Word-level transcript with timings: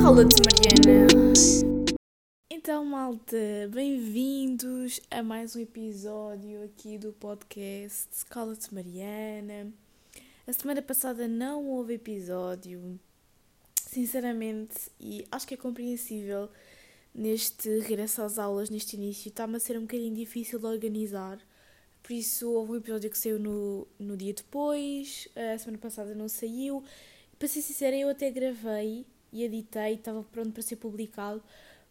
Cala-te, 0.00 0.40
Mariana. 0.46 1.08
Então, 2.48 2.84
malta, 2.84 3.36
bem-vindos 3.72 5.00
a 5.10 5.20
mais 5.20 5.56
um 5.56 5.60
episódio 5.60 6.62
aqui 6.62 6.96
do 6.96 7.12
podcast 7.12 8.24
Cala-te, 8.26 8.72
Mariana. 8.72 9.72
A 10.46 10.52
semana 10.52 10.80
passada 10.80 11.26
não 11.26 11.66
houve 11.66 11.94
episódio, 11.94 12.96
sinceramente, 13.74 14.92
e 15.00 15.26
acho 15.32 15.44
que 15.44 15.54
é 15.54 15.56
compreensível 15.56 16.48
neste 17.12 17.80
regresso 17.80 18.22
às 18.22 18.38
aulas, 18.38 18.70
neste 18.70 18.94
início, 18.94 19.28
está-me 19.28 19.56
a 19.56 19.60
ser 19.60 19.76
um 19.76 19.82
bocadinho 19.82 20.14
difícil 20.14 20.60
de 20.60 20.66
organizar. 20.66 21.40
Por 22.02 22.12
isso, 22.12 22.50
houve 22.50 22.72
um 22.72 22.76
episódio 22.76 23.10
que 23.10 23.18
saiu 23.18 23.38
no, 23.38 23.86
no 23.98 24.16
dia 24.16 24.32
depois, 24.32 25.28
a 25.36 25.58
semana 25.58 25.78
passada 25.78 26.14
não 26.14 26.28
saiu. 26.28 26.82
Para 27.38 27.48
ser 27.48 27.62
sincera, 27.62 27.96
eu 27.96 28.08
até 28.08 28.30
gravei 28.30 29.06
e 29.32 29.44
editei, 29.44 29.94
estava 29.94 30.22
pronto 30.24 30.52
para 30.52 30.62
ser 30.62 30.76
publicado, 30.76 31.42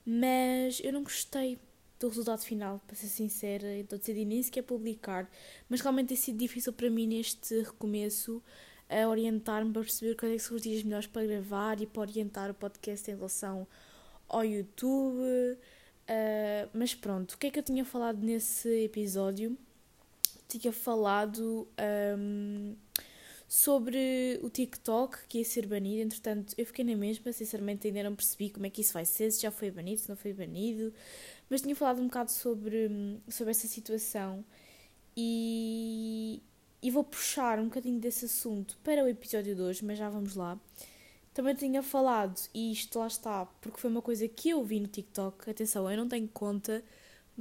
mas 0.05 0.81
eu 0.83 0.91
não 0.91 1.03
gostei 1.03 1.59
do 1.99 2.07
resultado 2.07 2.41
final, 2.41 2.81
para 2.87 2.95
ser 2.95 3.07
sincera, 3.07 3.77
então 3.77 3.97
decidi 3.97 4.23
nem 4.25 4.41
sequer 4.41 4.63
publicar. 4.63 5.29
Mas 5.67 5.81
realmente 5.81 6.09
tem 6.09 6.17
sido 6.17 6.37
difícil 6.37 6.71
para 6.71 6.89
mim 6.89 7.07
neste 7.07 7.61
recomeço 7.61 8.41
a 8.89 9.07
orientar-me 9.07 9.71
para 9.71 9.81
perceber 9.81 10.15
quais 10.15 10.33
é 10.33 10.37
são 10.39 10.55
os 10.55 10.63
dias 10.63 10.81
melhores 10.83 11.07
para 11.07 11.25
gravar 11.25 11.81
e 11.81 11.85
para 11.85 12.01
orientar 12.01 12.49
o 12.49 12.53
podcast 12.53 13.09
em 13.11 13.15
relação 13.15 13.67
ao 14.27 14.45
YouTube. 14.45 15.21
Uh, 15.21 16.69
mas 16.73 16.95
pronto, 16.95 17.33
o 17.33 17.37
que 17.37 17.47
é 17.47 17.51
que 17.51 17.59
eu 17.59 17.63
tinha 17.63 17.85
falado 17.85 18.23
nesse 18.23 18.85
episódio? 18.85 19.55
Tinha 20.49 20.73
falado 20.73 21.67
um, 22.17 22.75
sobre 23.47 24.39
o 24.43 24.49
TikTok 24.49 25.27
que 25.27 25.37
ia 25.37 25.45
ser 25.45 25.65
banido. 25.65 26.01
Entretanto, 26.01 26.53
eu 26.57 26.65
fiquei 26.65 26.83
na 26.83 26.95
mesma, 26.95 27.31
sinceramente 27.31 27.87
ainda 27.87 28.03
não 28.03 28.15
percebi 28.15 28.49
como 28.49 28.65
é 28.65 28.69
que 28.69 28.81
isso 28.81 28.93
vai 28.93 29.05
ser, 29.05 29.31
se 29.31 29.41
já 29.41 29.51
foi 29.51 29.71
banido, 29.71 30.01
se 30.01 30.09
não 30.09 30.17
foi 30.17 30.33
banido. 30.33 30.93
Mas 31.49 31.61
tinha 31.61 31.75
falado 31.75 32.01
um 32.01 32.07
bocado 32.07 32.31
sobre, 32.31 32.89
sobre 33.27 33.51
essa 33.51 33.67
situação 33.67 34.43
e, 35.15 36.41
e 36.81 36.91
vou 36.91 37.03
puxar 37.03 37.59
um 37.59 37.65
bocadinho 37.65 37.99
desse 37.99 38.25
assunto 38.25 38.77
para 38.83 39.03
o 39.03 39.07
episódio 39.07 39.55
de 39.55 39.61
hoje, 39.61 39.83
mas 39.83 39.97
já 39.97 40.09
vamos 40.09 40.35
lá. 40.35 40.59
Também 41.33 41.55
tinha 41.55 41.81
falado, 41.81 42.39
e 42.53 42.71
isto 42.71 42.99
lá 42.99 43.07
está, 43.07 43.45
porque 43.61 43.79
foi 43.79 43.89
uma 43.89 44.01
coisa 44.01 44.27
que 44.27 44.49
eu 44.49 44.63
vi 44.63 44.79
no 44.79 44.87
TikTok. 44.87 45.49
Atenção, 45.49 45.89
eu 45.89 45.97
não 45.97 46.07
tenho 46.07 46.27
conta, 46.27 46.83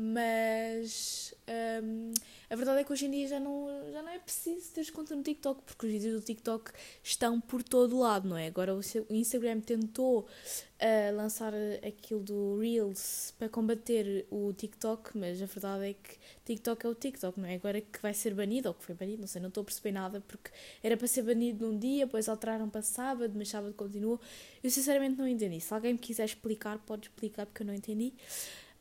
mas 0.00 1.34
um, 1.82 2.12
a 2.48 2.54
verdade 2.54 2.82
é 2.82 2.84
que 2.84 2.92
hoje 2.92 3.06
em 3.06 3.10
dia 3.10 3.26
já 3.26 3.40
não, 3.40 3.66
já 3.90 4.00
não 4.00 4.10
é 4.10 4.18
preciso 4.20 4.70
ter 4.72 4.88
conta 4.92 5.16
no 5.16 5.24
TikTok, 5.24 5.60
porque 5.66 5.86
os 5.86 5.92
vídeos 5.92 6.20
do 6.20 6.24
TikTok 6.24 6.70
estão 7.02 7.40
por 7.40 7.64
todo 7.64 7.98
lado, 7.98 8.28
não 8.28 8.36
é? 8.36 8.46
Agora 8.46 8.76
o 8.76 8.80
Instagram 9.10 9.58
tentou 9.58 10.20
uh, 10.20 11.16
lançar 11.16 11.52
aquilo 11.84 12.20
do 12.20 12.60
Reels 12.60 13.34
para 13.36 13.48
combater 13.48 14.24
o 14.30 14.52
TikTok, 14.52 15.18
mas 15.18 15.42
a 15.42 15.46
verdade 15.46 15.90
é 15.90 15.94
que 15.94 16.16
TikTok 16.44 16.86
é 16.86 16.88
o 16.88 16.94
TikTok, 16.94 17.40
não 17.40 17.48
é? 17.48 17.56
Agora 17.56 17.80
que 17.80 18.00
vai 18.00 18.14
ser 18.14 18.34
banido, 18.34 18.68
ou 18.68 18.74
que 18.74 18.84
foi 18.84 18.94
banido, 18.94 19.22
não 19.22 19.26
sei, 19.26 19.42
não 19.42 19.48
estou 19.48 19.62
a 19.62 19.64
perceber 19.64 19.90
nada, 19.90 20.22
porque 20.28 20.52
era 20.80 20.96
para 20.96 21.08
ser 21.08 21.22
banido 21.22 21.66
num 21.66 21.76
dia, 21.76 22.06
depois 22.06 22.28
alteraram 22.28 22.70
para 22.70 22.82
sábado, 22.82 23.32
mas 23.34 23.48
sábado 23.48 23.74
continuou. 23.74 24.20
Eu 24.62 24.70
sinceramente 24.70 25.18
não 25.18 25.26
entendi. 25.26 25.60
Se 25.60 25.74
alguém 25.74 25.94
me 25.94 25.98
quiser 25.98 26.24
explicar, 26.24 26.78
pode 26.78 27.08
explicar, 27.08 27.46
porque 27.46 27.64
eu 27.64 27.66
não 27.66 27.74
entendi. 27.74 28.12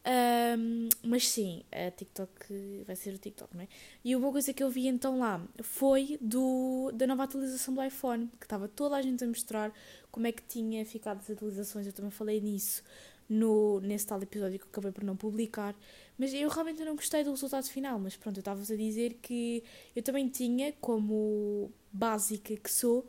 Um, 0.05 0.87
mas 1.03 1.27
sim, 1.27 1.63
a 1.71 1.91
TikTok 1.91 2.83
vai 2.85 2.95
ser 2.95 3.13
o 3.13 3.17
TikTok, 3.17 3.55
não 3.55 3.63
é? 3.63 3.67
E 4.05 4.15
uma 4.15 4.31
coisa 4.31 4.53
que 4.53 4.63
eu 4.63 4.69
vi 4.69 4.87
então 4.87 5.19
lá 5.19 5.45
foi 5.61 6.17
do, 6.21 6.91
da 6.93 7.05
nova 7.05 7.23
atualização 7.23 7.73
do 7.73 7.83
iPhone, 7.83 8.29
que 8.39 8.45
estava 8.45 8.67
toda 8.67 8.95
a 8.95 9.01
gente 9.01 9.23
a 9.23 9.27
mostrar 9.27 9.73
como 10.11 10.25
é 10.27 10.31
que 10.31 10.41
tinha 10.43 10.85
ficado 10.85 11.19
as 11.19 11.29
atualizações. 11.29 11.85
Eu 11.85 11.93
também 11.93 12.11
falei 12.11 12.39
nisso 12.39 12.83
no, 13.29 13.79
nesse 13.81 14.07
tal 14.07 14.21
episódio 14.21 14.59
que 14.59 14.65
acabei 14.65 14.91
por 14.91 15.03
não 15.03 15.15
publicar. 15.15 15.75
Mas 16.17 16.33
eu 16.33 16.49
realmente 16.49 16.83
não 16.83 16.95
gostei 16.95 17.23
do 17.23 17.31
resultado 17.31 17.65
final. 17.65 17.99
Mas 17.99 18.15
pronto, 18.15 18.37
eu 18.37 18.41
estava-vos 18.41 18.71
a 18.71 18.75
dizer 18.75 19.15
que 19.21 19.63
eu 19.95 20.01
também 20.01 20.29
tinha, 20.29 20.73
como 20.79 21.71
básica 21.91 22.55
que 22.55 22.71
sou, 22.71 23.05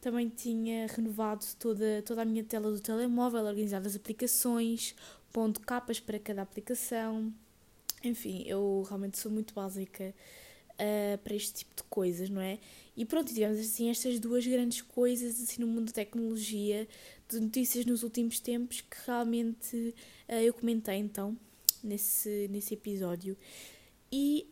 também 0.00 0.28
tinha 0.28 0.86
renovado 0.88 1.44
toda, 1.58 2.02
toda 2.04 2.22
a 2.22 2.24
minha 2.24 2.42
tela 2.42 2.70
do 2.70 2.80
telemóvel, 2.80 3.44
organizado 3.44 3.86
as 3.86 3.94
aplicações, 3.94 4.94
pondo 5.32 5.60
capas 5.60 5.98
para 5.98 6.18
cada 6.18 6.42
aplicação. 6.42 7.32
Enfim, 8.04 8.44
eu 8.46 8.84
realmente 8.88 9.18
sou 9.18 9.30
muito 9.30 9.54
básica 9.54 10.14
uh, 10.72 11.18
para 11.18 11.34
este 11.34 11.54
tipo 11.54 11.74
de 11.76 11.82
coisas, 11.84 12.28
não 12.28 12.40
é? 12.40 12.58
E 12.96 13.04
pronto, 13.04 13.32
tivemos 13.32 13.58
assim 13.58 13.90
estas 13.90 14.18
duas 14.18 14.46
grandes 14.46 14.82
coisas 14.82 15.40
assim 15.40 15.60
no 15.60 15.66
mundo 15.66 15.86
da 15.86 15.92
tecnologia, 15.92 16.86
de 17.28 17.40
notícias 17.40 17.86
nos 17.86 18.02
últimos 18.02 18.40
tempos 18.40 18.80
que 18.80 18.96
realmente 19.06 19.94
uh, 20.28 20.34
eu 20.34 20.52
comentei 20.52 20.96
então 20.96 21.36
nesse, 21.82 22.48
nesse 22.50 22.74
episódio. 22.74 23.36
E 24.10 24.46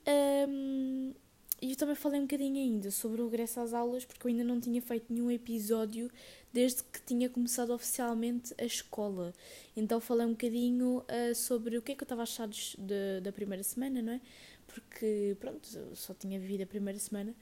um, 0.49 1.13
eu 1.61 1.77
também 1.77 1.95
falei 1.95 2.19
um 2.19 2.25
bocadinho 2.25 2.57
ainda 2.57 2.91
sobre 2.91 3.21
o 3.21 3.27
regresso 3.27 3.61
às 3.61 3.75
aulas, 3.75 4.05
porque 4.05 4.27
eu 4.27 4.31
ainda 4.31 4.43
não 4.43 4.59
tinha 4.59 4.81
feito 4.81 5.13
nenhum 5.13 5.31
episódio 5.31 6.11
desde 6.53 6.83
que 6.83 7.01
tinha 7.03 7.29
começado 7.29 7.71
oficialmente 7.71 8.55
a 8.59 8.65
escola. 8.65 9.33
Então 9.77 10.01
falei 10.01 10.27
um 10.27 10.31
bocadinho 10.31 10.99
uh, 10.99 11.35
sobre 11.35 11.79
o 11.79 11.83
que 11.83 11.93
é 11.93 11.95
que 11.95 12.03
eu 12.03 12.07
estava 12.07 12.23
a 12.23 12.25
achar 12.25 12.49
de, 12.49 13.21
da 13.23 13.33
primeira 13.33 13.63
semana, 13.63 14.03
não 14.03 14.13
é? 14.15 14.21
Porque, 14.67 15.37
pronto, 15.41 15.69
eu 15.77 15.97
só 15.97 16.15
tinha 16.15 16.39
vivido 16.39 16.63
a 16.63 16.67
primeira 16.67 16.99
semana. 16.99 17.35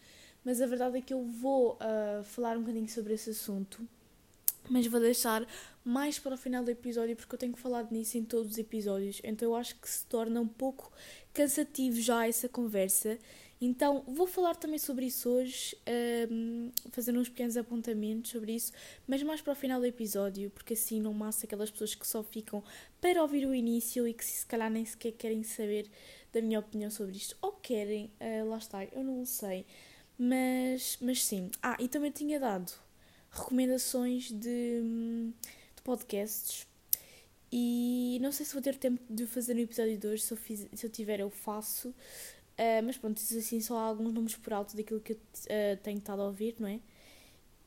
Mas 0.45 0.61
a 0.61 0.67
verdade 0.67 0.99
é 0.99 1.01
que 1.01 1.13
eu 1.13 1.23
vou 1.25 1.75
uh, 1.75 2.25
falar 2.25 2.57
um 2.57 2.61
bocadinho 2.61 2.89
sobre 2.89 3.15
esse 3.15 3.31
assunto. 3.31 3.87
Mas 4.69 4.87
vou 4.87 5.01
deixar 5.01 5.47
mais 5.85 6.19
para 6.19 6.35
o 6.35 6.39
final 6.39 6.63
do 6.63 6.71
episódio 6.71 7.17
porque 7.17 7.35
eu 7.35 7.39
tenho 7.39 7.57
falado 7.57 7.91
nisso 7.91 8.19
em 8.19 8.25
todos 8.25 8.53
os 8.53 8.59
episódios. 8.59 9.21
Então 9.25 9.49
eu 9.49 9.57
acho 9.57 9.77
que 9.77 9.89
se 9.89 10.05
torna 10.05 10.41
um 10.41 10.49
pouco 10.49 10.93
cansativo 11.33 12.01
já 12.01 12.27
essa 12.27 12.49
conversa 12.49 13.19
então, 13.61 14.05
vou 14.07 14.27
falar 14.27 14.55
também 14.55 14.79
sobre 14.79 15.07
isso 15.07 15.29
hoje, 15.29 15.77
um, 16.31 16.71
fazer 16.93 17.17
uns 17.17 17.29
pequenos 17.29 17.57
apontamentos 17.57 18.31
sobre 18.31 18.53
isso, 18.53 18.73
mas 19.07 19.23
mais 19.23 19.41
para 19.41 19.53
o 19.53 19.57
final 19.57 19.81
do 19.81 19.87
episódio, 19.87 20.51
porque 20.51 20.75
assim 20.75 21.01
não 21.01 21.13
massa 21.13 21.45
aquelas 21.45 21.71
pessoas 21.71 21.95
que 21.95 22.07
só 22.07 22.23
ficam 22.23 22.63
para 23.01 23.21
ouvir 23.21 23.47
o 23.47 23.55
início 23.55 24.07
e 24.07 24.15
que 24.15 24.25
se 24.25 24.47
calhar 24.47 24.71
nem 24.71 24.85
sequer 24.85 25.13
querem 25.13 25.43
saber 25.43 25.91
da 26.33 26.41
minha 26.41 26.61
opinião 26.61 26.91
sobre 26.91 27.17
isto. 27.17 27.37
Ou 27.43 27.53
querem, 27.53 28.13
uh, 28.21 28.49
lá 28.49 28.59
está, 28.59 28.85
eu 28.85 29.03
não 29.03 29.25
sei. 29.25 29.67
Mas, 30.17 30.99
mas 31.01 31.25
sim. 31.25 31.51
Ah, 31.63 31.77
e 31.81 31.89
também 31.89 32.11
tinha 32.11 32.39
dado 32.39 32.73
recomendações 33.31 34.31
de, 34.31 34.83
de 35.77 35.83
podcasts. 35.83 36.67
E 37.51 38.19
não 38.21 38.31
sei 38.31 38.45
se 38.45 38.53
vou 38.53 38.63
ter 38.63 38.77
tempo 38.77 39.01
de 39.09 39.27
fazer 39.27 39.55
no 39.55 39.61
episódio 39.61 39.97
de 39.97 40.07
hoje. 40.07 40.23
Se 40.23 40.33
eu, 40.33 40.37
fiz, 40.37 40.69
se 40.73 40.87
eu 40.87 40.91
tiver, 40.91 41.21
eu 41.21 41.31
faço. 41.31 41.95
Uh, 42.59 42.83
mas 42.85 42.99
pronto, 42.99 43.19
isso 43.19 43.39
assim 43.39 43.61
só 43.61 43.79
há 43.79 43.83
alguns 43.83 44.13
nomes 44.13 44.35
por 44.35 44.53
alto 44.53 44.77
daquilo 44.77 45.01
que 45.01 45.13
eu 45.13 45.17
uh, 45.17 45.77
tenho 45.81 45.99
estado 45.99 46.23
a 46.23 46.25
ouvir, 46.27 46.57
não 46.59 46.67
é? 46.67 46.81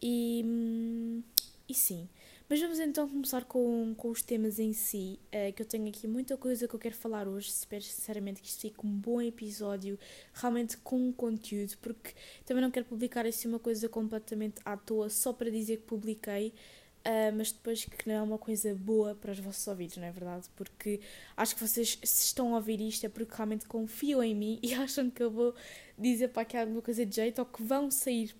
E, 0.01 0.43
hum, 0.45 1.23
e 1.69 1.73
sim. 1.73 2.09
Mas 2.49 2.59
vamos 2.59 2.79
então 2.79 3.07
começar 3.07 3.45
com, 3.45 3.95
com 3.95 4.09
os 4.09 4.21
temas 4.21 4.59
em 4.59 4.73
si, 4.73 5.17
uh, 5.27 5.53
que 5.53 5.61
eu 5.61 5.65
tenho 5.65 5.87
aqui 5.87 6.05
muita 6.05 6.35
coisa 6.35 6.67
que 6.67 6.75
eu 6.75 6.79
quero 6.79 6.95
falar 6.95 7.25
hoje. 7.25 7.47
Espero 7.49 7.81
sinceramente 7.81 8.41
que 8.41 8.49
isto 8.49 8.59
fique 8.59 8.85
um 8.85 8.89
bom 8.89 9.21
episódio, 9.21 9.97
realmente 10.33 10.75
com 10.75 11.13
conteúdo, 11.13 11.77
porque 11.81 12.13
também 12.45 12.61
não 12.61 12.69
quero 12.69 12.85
publicar 12.85 13.25
assim 13.25 13.47
uma 13.47 13.59
coisa 13.59 13.87
completamente 13.87 14.55
à 14.65 14.75
toa, 14.75 15.09
só 15.09 15.31
para 15.31 15.49
dizer 15.49 15.77
que 15.77 15.83
publiquei. 15.83 16.53
Uh, 17.01 17.35
mas 17.35 17.51
depois 17.51 17.83
que 17.83 18.07
não 18.07 18.15
é 18.15 18.21
uma 18.21 18.37
coisa 18.37 18.75
boa 18.75 19.15
para 19.15 19.31
os 19.31 19.39
vossos 19.39 19.67
ouvidos, 19.67 19.97
não 19.97 20.05
é 20.05 20.11
verdade? 20.11 20.47
Porque 20.55 20.99
acho 21.35 21.55
que 21.55 21.67
vocês, 21.67 21.97
se 22.03 22.25
estão 22.25 22.53
a 22.53 22.57
ouvir 22.57 22.79
isto, 22.79 23.03
é 23.05 23.09
porque 23.09 23.33
realmente 23.33 23.65
confiam 23.65 24.23
em 24.23 24.35
mim 24.35 24.59
e 24.63 24.73
acham 24.75 25.09
que 25.09 25.23
eu 25.23 25.31
vou 25.31 25.55
dizer 25.97 26.27
para 26.27 26.43
aqui 26.43 26.55
alguma 26.55 26.81
coisa 26.81 27.03
de 27.03 27.15
jeito 27.15 27.39
ou 27.39 27.45
que 27.45 27.63
vão 27.63 27.89
sair 27.89 28.35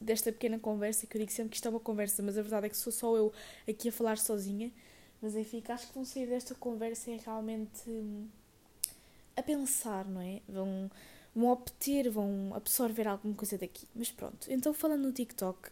desta 0.00 0.32
pequena 0.32 0.58
conversa, 0.58 1.06
que 1.06 1.16
eu 1.16 1.20
digo 1.20 1.32
sempre 1.32 1.50
que 1.50 1.56
isto 1.56 1.66
é 1.66 1.70
uma 1.70 1.80
conversa, 1.80 2.22
mas 2.22 2.38
a 2.38 2.42
verdade 2.42 2.66
é 2.66 2.68
que 2.70 2.76
sou 2.76 2.92
só 2.92 3.14
eu 3.14 3.30
aqui 3.68 3.90
a 3.90 3.92
falar 3.92 4.16
sozinha. 4.16 4.72
Mas 5.20 5.36
enfim, 5.36 5.62
acho 5.68 5.88
que 5.88 5.94
vão 5.94 6.04
sair 6.04 6.26
desta 6.26 6.54
conversa 6.54 7.10
é 7.10 7.16
realmente 7.16 7.82
hum, 7.88 8.26
a 9.36 9.42
pensar, 9.42 10.06
não 10.06 10.20
é? 10.20 10.40
Vão, 10.48 10.90
vão 11.34 11.48
obter, 11.50 12.08
vão 12.08 12.52
absorver 12.54 13.06
alguma 13.06 13.34
coisa 13.34 13.58
daqui. 13.58 13.86
Mas 13.94 14.10
pronto, 14.10 14.46
então 14.50 14.72
falando 14.72 15.02
no 15.02 15.12
TikTok. 15.12 15.70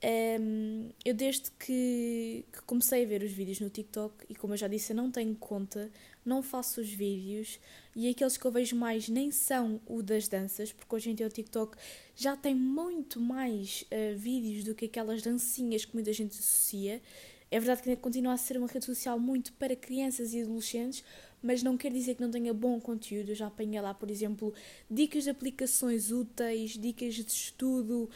Um, 0.00 0.90
eu 1.04 1.12
desde 1.12 1.50
que, 1.58 2.44
que, 2.52 2.62
comecei 2.62 3.02
a 3.02 3.06
ver 3.06 3.20
os 3.24 3.32
vídeos 3.32 3.58
no 3.58 3.68
TikTok 3.68 4.14
e 4.28 4.34
como 4.36 4.52
eu 4.52 4.56
já 4.56 4.68
disse, 4.68 4.92
eu 4.92 4.96
não 4.96 5.10
tenho 5.10 5.34
conta, 5.34 5.90
não 6.24 6.40
faço 6.40 6.80
os 6.80 6.88
vídeos 6.88 7.58
e 7.96 8.08
aqueles 8.08 8.36
que 8.36 8.44
eu 8.44 8.52
vejo 8.52 8.76
mais 8.76 9.08
nem 9.08 9.32
são 9.32 9.80
o 9.86 10.00
das 10.00 10.28
danças, 10.28 10.72
porque 10.72 10.94
hoje 10.94 11.10
em 11.10 11.16
dia 11.16 11.26
o 11.26 11.30
TikTok 11.30 11.76
já 12.14 12.36
tem 12.36 12.54
muito 12.54 13.20
mais 13.20 13.84
uh, 13.90 14.16
vídeos 14.16 14.62
do 14.62 14.72
que 14.72 14.84
aquelas 14.84 15.20
dancinhas 15.20 15.84
que 15.84 15.94
muita 15.94 16.12
gente 16.12 16.38
associa. 16.38 17.02
É 17.50 17.58
verdade 17.58 17.82
que 17.82 17.96
continua 17.96 18.34
a 18.34 18.36
ser 18.36 18.56
uma 18.56 18.68
rede 18.68 18.84
social 18.84 19.18
muito 19.18 19.52
para 19.54 19.74
crianças 19.74 20.32
e 20.32 20.42
adolescentes, 20.42 21.02
mas 21.42 21.62
não 21.62 21.76
quer 21.76 21.90
dizer 21.90 22.14
que 22.14 22.20
não 22.20 22.30
tenha 22.30 22.54
bom 22.54 22.78
conteúdo. 22.78 23.30
Eu 23.30 23.34
já 23.34 23.46
apanhei 23.48 23.80
lá, 23.80 23.94
por 23.94 24.10
exemplo, 24.10 24.54
dicas 24.88 25.24
de 25.24 25.30
aplicações 25.30 26.12
úteis, 26.12 26.72
dicas 26.72 27.14
de 27.14 27.22
estudo 27.22 28.08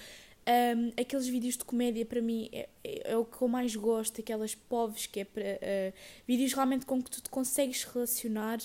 Um, 0.44 0.88
aqueles 1.00 1.28
vídeos 1.28 1.56
de 1.56 1.64
comédia 1.64 2.04
para 2.04 2.20
mim 2.20 2.48
é, 2.52 2.68
é, 2.82 3.12
é, 3.12 3.16
o 3.16 3.24
que 3.24 3.40
eu 3.40 3.46
mais 3.46 3.76
gosto, 3.76 4.20
aquelas 4.20 4.56
povos 4.56 5.06
que 5.06 5.20
é 5.20 5.24
para 5.24 5.42
uh, 5.42 5.92
vídeos 6.26 6.52
realmente 6.52 6.84
com 6.84 7.00
que 7.00 7.10
tu 7.12 7.22
te 7.22 7.30
consegues 7.30 7.84
relacionar 7.84 8.58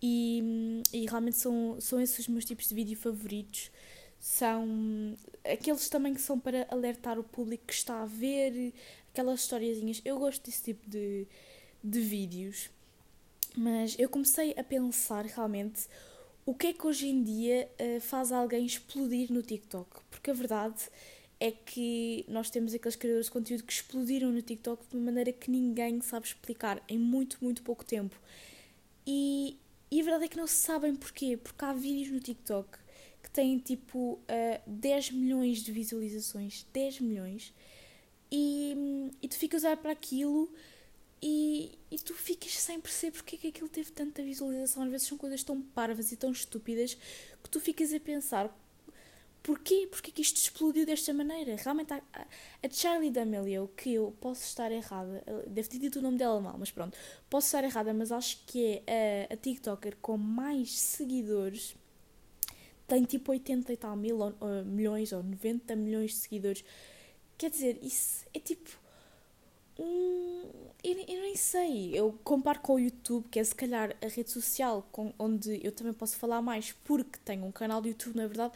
e, 0.00 0.82
e 0.92 1.06
realmente 1.06 1.36
são, 1.36 1.76
são 1.80 2.00
esses 2.00 2.20
os 2.20 2.28
meus 2.28 2.44
tipos 2.44 2.68
de 2.68 2.74
vídeo 2.74 2.96
favoritos. 2.96 3.72
São 4.20 5.16
aqueles 5.44 5.88
também 5.88 6.14
que 6.14 6.20
são 6.20 6.38
para 6.38 6.66
alertar 6.70 7.18
o 7.18 7.24
público 7.24 7.64
que 7.66 7.72
está 7.72 8.02
a 8.02 8.06
ver, 8.06 8.72
aquelas 9.10 9.40
historiazinhas. 9.40 10.00
Eu 10.04 10.18
gosto 10.18 10.44
desse 10.44 10.62
tipo 10.62 10.88
de, 10.88 11.26
de 11.82 12.00
vídeos. 12.00 12.70
Mas 13.56 13.96
eu 13.98 14.08
comecei 14.08 14.54
a 14.56 14.62
pensar 14.62 15.24
realmente 15.24 15.88
o 16.46 16.54
que 16.54 16.68
é 16.68 16.72
que 16.72 16.86
hoje 16.86 17.08
em 17.08 17.22
dia 17.22 17.68
uh, 17.80 18.00
faz 18.00 18.32
alguém 18.32 18.64
explodir 18.64 19.32
no 19.32 19.42
TikTok. 19.42 19.88
Porque 20.10 20.30
a 20.30 20.34
verdade 20.34 20.88
é 21.38 21.50
que 21.50 22.24
nós 22.28 22.50
temos 22.50 22.74
aqueles 22.74 22.96
criadores 22.96 23.26
de 23.26 23.32
conteúdo 23.32 23.64
que 23.64 23.72
explodiram 23.72 24.30
no 24.30 24.42
TikTok 24.42 24.86
de 24.88 24.96
uma 24.96 25.06
maneira 25.06 25.32
que 25.32 25.50
ninguém 25.50 26.00
sabe 26.00 26.26
explicar 26.26 26.82
em 26.88 26.98
muito, 26.98 27.38
muito 27.40 27.62
pouco 27.62 27.84
tempo. 27.84 28.20
E, 29.06 29.56
e 29.90 30.00
a 30.00 30.04
verdade 30.04 30.24
é 30.24 30.28
que 30.28 30.36
não 30.36 30.46
se 30.46 30.56
sabem 30.56 30.94
porquê. 30.94 31.36
Porque 31.36 31.64
há 31.64 31.72
vídeos 31.72 32.12
no 32.12 32.20
TikTok 32.20 32.78
que 33.22 33.30
têm 33.30 33.58
tipo 33.58 34.14
uh, 34.14 34.20
eh, 34.28 34.60
10 34.66 35.12
milhões 35.12 35.62
de 35.62 35.72
visualizações. 35.72 36.66
10 36.72 37.00
milhões. 37.00 37.54
E, 38.30 39.10
e 39.22 39.28
tu 39.28 39.36
ficas 39.36 39.64
a 39.64 39.68
olhar 39.68 39.76
para 39.76 39.92
aquilo 39.92 40.52
e, 41.22 41.78
e 41.90 41.98
tu 41.98 42.14
ficas 42.14 42.52
sem 42.52 42.80
perceber 42.80 43.12
porque 43.12 43.36
é 43.36 43.38
que 43.38 43.48
aquilo 43.48 43.68
teve 43.68 43.90
tanta 43.92 44.22
visualização. 44.22 44.82
Às 44.84 44.90
vezes 44.90 45.06
são 45.06 45.18
coisas 45.18 45.42
tão 45.42 45.60
parvas 45.60 46.12
e 46.12 46.16
tão 46.16 46.32
estúpidas 46.32 46.94
que 46.94 47.50
tu 47.50 47.60
ficas 47.60 47.92
a 47.92 48.00
pensar 48.00 48.54
porquê? 49.42 49.88
Porquê 49.90 50.10
que 50.10 50.22
isto 50.22 50.36
explodiu 50.36 50.86
desta 50.86 51.12
maneira? 51.12 51.56
Realmente, 51.56 51.92
a, 51.92 52.02
a 52.62 52.70
Charlie 52.70 53.10
D'Amelio, 53.10 53.70
que 53.76 53.94
eu 53.94 54.14
posso 54.20 54.44
estar 54.44 54.70
errada, 54.72 55.22
devo 55.46 55.68
ter 55.68 55.78
dito 55.78 55.98
o 55.98 56.02
nome 56.02 56.18
dela 56.18 56.40
mal, 56.40 56.56
mas 56.58 56.70
pronto, 56.70 56.96
posso 57.28 57.46
estar 57.46 57.64
errada, 57.64 57.92
mas 57.92 58.12
acho 58.12 58.42
que 58.46 58.82
é 58.86 59.28
a, 59.30 59.34
a 59.34 59.36
TikToker 59.36 59.96
com 60.00 60.16
mais 60.16 60.78
seguidores, 60.78 61.74
tem 62.86 63.04
tipo 63.04 63.30
80 63.32 63.72
e 63.72 63.76
tal 63.76 63.96
mil, 63.96 64.18
ou, 64.18 64.34
ou, 64.40 64.64
milhões 64.64 65.12
ou 65.12 65.22
90 65.22 65.76
milhões 65.76 66.10
de 66.12 66.16
seguidores. 66.16 66.64
Quer 67.38 67.50
dizer, 67.50 67.78
isso 67.82 68.26
é 68.34 68.38
tipo 68.38 68.78
Hum, 69.80 70.29
eu, 70.92 71.16
eu, 71.16 71.22
nem 71.22 71.36
sei. 71.36 71.90
Eu 71.94 72.18
comparo 72.24 72.60
com 72.60 72.74
o 72.74 72.78
YouTube, 72.78 73.26
que 73.30 73.38
é 73.38 73.44
se 73.44 73.54
calhar 73.54 73.96
a 74.02 74.06
rede 74.06 74.30
social 74.30 74.86
com, 74.92 75.12
onde 75.18 75.60
eu 75.64 75.72
também 75.72 75.92
posso 75.92 76.16
falar 76.16 76.42
mais, 76.42 76.72
porque 76.84 77.18
tenho 77.24 77.44
um 77.44 77.52
canal 77.52 77.80
de 77.80 77.90
YouTube, 77.90 78.16
não 78.16 78.24
é 78.24 78.28
verdade? 78.28 78.54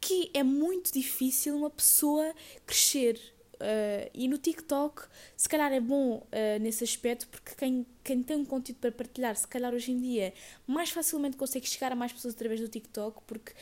Que 0.00 0.30
é 0.34 0.42
muito 0.42 0.92
difícil 0.92 1.56
uma 1.56 1.70
pessoa 1.70 2.34
crescer. 2.66 3.20
Uh, 3.56 4.08
e 4.14 4.26
no 4.26 4.38
TikTok, 4.38 5.02
se 5.36 5.46
calhar 5.46 5.70
é 5.70 5.80
bom 5.80 6.16
uh, 6.16 6.58
nesse 6.60 6.82
aspecto, 6.82 7.28
porque 7.28 7.54
quem, 7.54 7.84
quem 8.02 8.22
tem 8.22 8.36
um 8.38 8.44
conteúdo 8.44 8.78
para 8.78 8.90
partilhar, 8.90 9.36
se 9.36 9.46
calhar 9.46 9.74
hoje 9.74 9.92
em 9.92 10.00
dia, 10.00 10.32
mais 10.66 10.88
facilmente 10.90 11.36
consegue 11.36 11.68
chegar 11.68 11.92
a 11.92 11.94
mais 11.94 12.10
pessoas 12.10 12.32
através 12.32 12.58
do 12.58 12.68
TikTok, 12.68 13.20
porque 13.26 13.52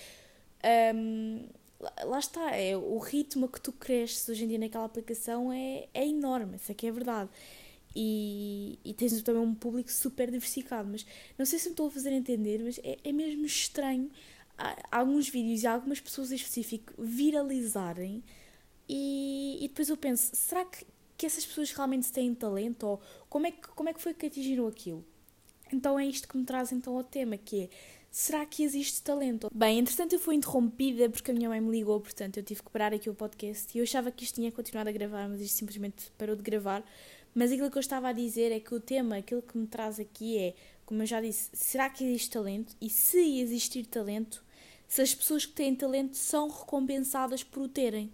um, 0.94 1.49
lá 2.05 2.19
está, 2.19 2.56
é, 2.56 2.76
o 2.76 2.99
ritmo 2.99 3.49
que 3.49 3.61
tu 3.61 3.73
cresces 3.73 4.29
hoje 4.29 4.44
em 4.44 4.49
dia 4.49 4.59
naquela 4.59 4.85
aplicação 4.85 5.53
é, 5.53 5.88
é 5.94 6.06
enorme, 6.06 6.56
isso 6.56 6.71
é 6.71 6.75
que 6.75 6.87
é 6.87 6.93
verdade. 6.93 7.31
E, 8.00 8.79
e 8.85 8.95
tens 8.95 9.21
também 9.23 9.43
um 9.43 9.55
público 9.55 9.91
super 9.91 10.31
diversificado, 10.31 10.89
mas 10.89 11.05
não 11.37 11.45
sei 11.45 11.59
se 11.59 11.67
me 11.67 11.73
estou 11.73 11.89
a 11.89 11.91
fazer 11.91 12.12
entender, 12.12 12.62
mas 12.62 12.79
é, 12.85 12.97
é 13.03 13.11
mesmo 13.11 13.45
estranho 13.45 14.09
alguns 14.91 15.29
vídeos 15.29 15.62
e 15.62 15.67
algumas 15.67 16.00
pessoas 16.00 16.33
em 16.33 16.37
específico 16.37 16.93
viralizarem 16.99 18.23
e, 18.89 19.59
e 19.61 19.69
depois 19.69 19.89
eu 19.89 19.97
penso, 19.97 20.31
será 20.35 20.65
que, 20.65 20.87
que 21.17 21.27
essas 21.27 21.45
pessoas 21.45 21.71
realmente 21.73 22.11
têm 22.11 22.35
talento 22.35 22.85
ou 22.85 23.00
como 23.29 23.47
é, 23.47 23.50
que, 23.50 23.69
como 23.69 23.89
é 23.89 23.93
que 23.93 24.00
foi 24.00 24.15
que 24.15 24.27
atingiram 24.27 24.67
aquilo? 24.67 25.05
Então 25.73 25.99
é 25.99 26.06
isto 26.06 26.27
que 26.27 26.37
me 26.37 26.45
traz 26.45 26.73
então 26.73 26.97
ao 26.97 27.05
tema, 27.05 27.37
que 27.37 27.65
é 27.65 27.69
será 28.11 28.45
que 28.47 28.62
existe 28.62 29.03
talento? 29.03 29.50
Bem, 29.55 29.79
entretanto 29.79 30.15
eu 30.15 30.19
fui 30.19 30.35
interrompida 30.35 31.11
porque 31.11 31.31
a 31.31 31.35
minha 31.35 31.49
mãe 31.49 31.61
me 31.61 31.71
ligou, 31.71 32.00
portanto 32.00 32.39
eu 32.39 32.43
tive 32.43 32.62
que 32.62 32.71
parar 32.71 32.95
aqui 32.95 33.11
o 33.11 33.15
podcast 33.15 33.77
e 33.77 33.81
eu 33.81 33.85
achava 33.85 34.11
que 34.11 34.25
isto 34.25 34.37
tinha 34.37 34.50
continuado 34.50 34.89
a 34.89 34.93
gravar, 34.93 35.29
mas 35.29 35.41
isto 35.41 35.56
simplesmente 35.56 36.11
parou 36.17 36.35
de 36.35 36.43
gravar. 36.43 36.83
Mas 37.34 37.52
aquilo 37.52 37.70
que 37.70 37.78
eu 37.78 37.80
estava 37.80 38.08
a 38.08 38.12
dizer 38.12 38.52
é 38.52 38.60
que 38.60 38.75
o 38.75 38.80
tema, 38.80 39.16
aquilo 39.16 39.42
que 39.42 39.56
me 39.56 39.66
traz 39.66 40.00
aqui 40.00 40.38
é, 40.38 40.54
como 40.84 41.02
eu 41.02 41.06
já 41.06 41.20
disse, 41.20 41.50
será 41.52 41.88
que 41.90 42.04
existe 42.04 42.30
talento? 42.30 42.75
E 42.80 42.88
se 42.88 43.40
existir 43.40 43.86
talento, 43.86 44.44
se 44.86 45.02
as 45.02 45.14
pessoas 45.14 45.44
que 45.44 45.52
têm 45.52 45.75
talento 45.75 46.16
são 46.16 46.48
recompensadas 46.48 47.42
por 47.42 47.62
o 47.62 47.69
terem? 47.69 48.12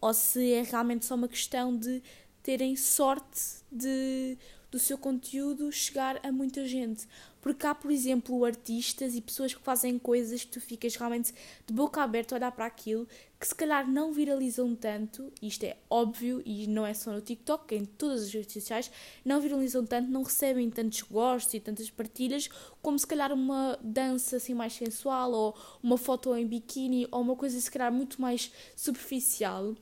Ou 0.00 0.14
se 0.14 0.52
é 0.52 0.62
realmente 0.62 1.06
só 1.06 1.14
uma 1.14 1.28
questão 1.28 1.76
de 1.76 2.02
terem 2.42 2.76
sorte 2.76 3.62
de 3.70 4.38
do 4.70 4.78
seu 4.78 4.96
conteúdo 4.96 5.70
chegar 5.72 6.20
a 6.22 6.30
muita 6.30 6.66
gente. 6.66 7.06
Porque 7.40 7.66
há, 7.66 7.74
por 7.74 7.90
exemplo, 7.90 8.44
artistas 8.44 9.14
e 9.14 9.20
pessoas 9.20 9.54
que 9.54 9.62
fazem 9.62 9.98
coisas 9.98 10.44
que 10.44 10.52
tu 10.52 10.60
ficas 10.60 10.94
realmente 10.94 11.34
de 11.66 11.74
boca 11.74 12.02
aberta 12.02 12.34
a 12.34 12.36
olhar 12.36 12.52
para 12.52 12.66
aquilo, 12.66 13.08
que 13.40 13.46
se 13.46 13.54
calhar 13.54 13.90
não 13.90 14.12
viralizam 14.12 14.76
tanto, 14.76 15.32
isto 15.40 15.64
é 15.64 15.78
óbvio 15.88 16.42
e 16.44 16.66
não 16.66 16.84
é 16.84 16.92
só 16.92 17.10
no 17.10 17.22
TikTok, 17.22 17.74
em 17.74 17.86
todas 17.86 18.24
as 18.24 18.32
redes 18.34 18.52
sociais, 18.52 18.90
não 19.24 19.40
viralizam 19.40 19.86
tanto, 19.86 20.10
não 20.10 20.22
recebem 20.22 20.68
tantos 20.68 21.00
gostos 21.00 21.54
e 21.54 21.60
tantas 21.60 21.88
partilhas, 21.88 22.50
como 22.82 22.98
se 22.98 23.06
calhar 23.06 23.32
uma 23.32 23.78
dança 23.82 24.36
assim 24.36 24.52
mais 24.52 24.74
sensual, 24.74 25.32
ou 25.32 25.56
uma 25.82 25.96
foto 25.96 26.36
em 26.36 26.46
biquíni, 26.46 27.08
ou 27.10 27.22
uma 27.22 27.34
coisa 27.34 27.58
se 27.58 27.70
calhar 27.70 27.90
muito 27.90 28.20
mais 28.20 28.52
superficial. 28.76 29.74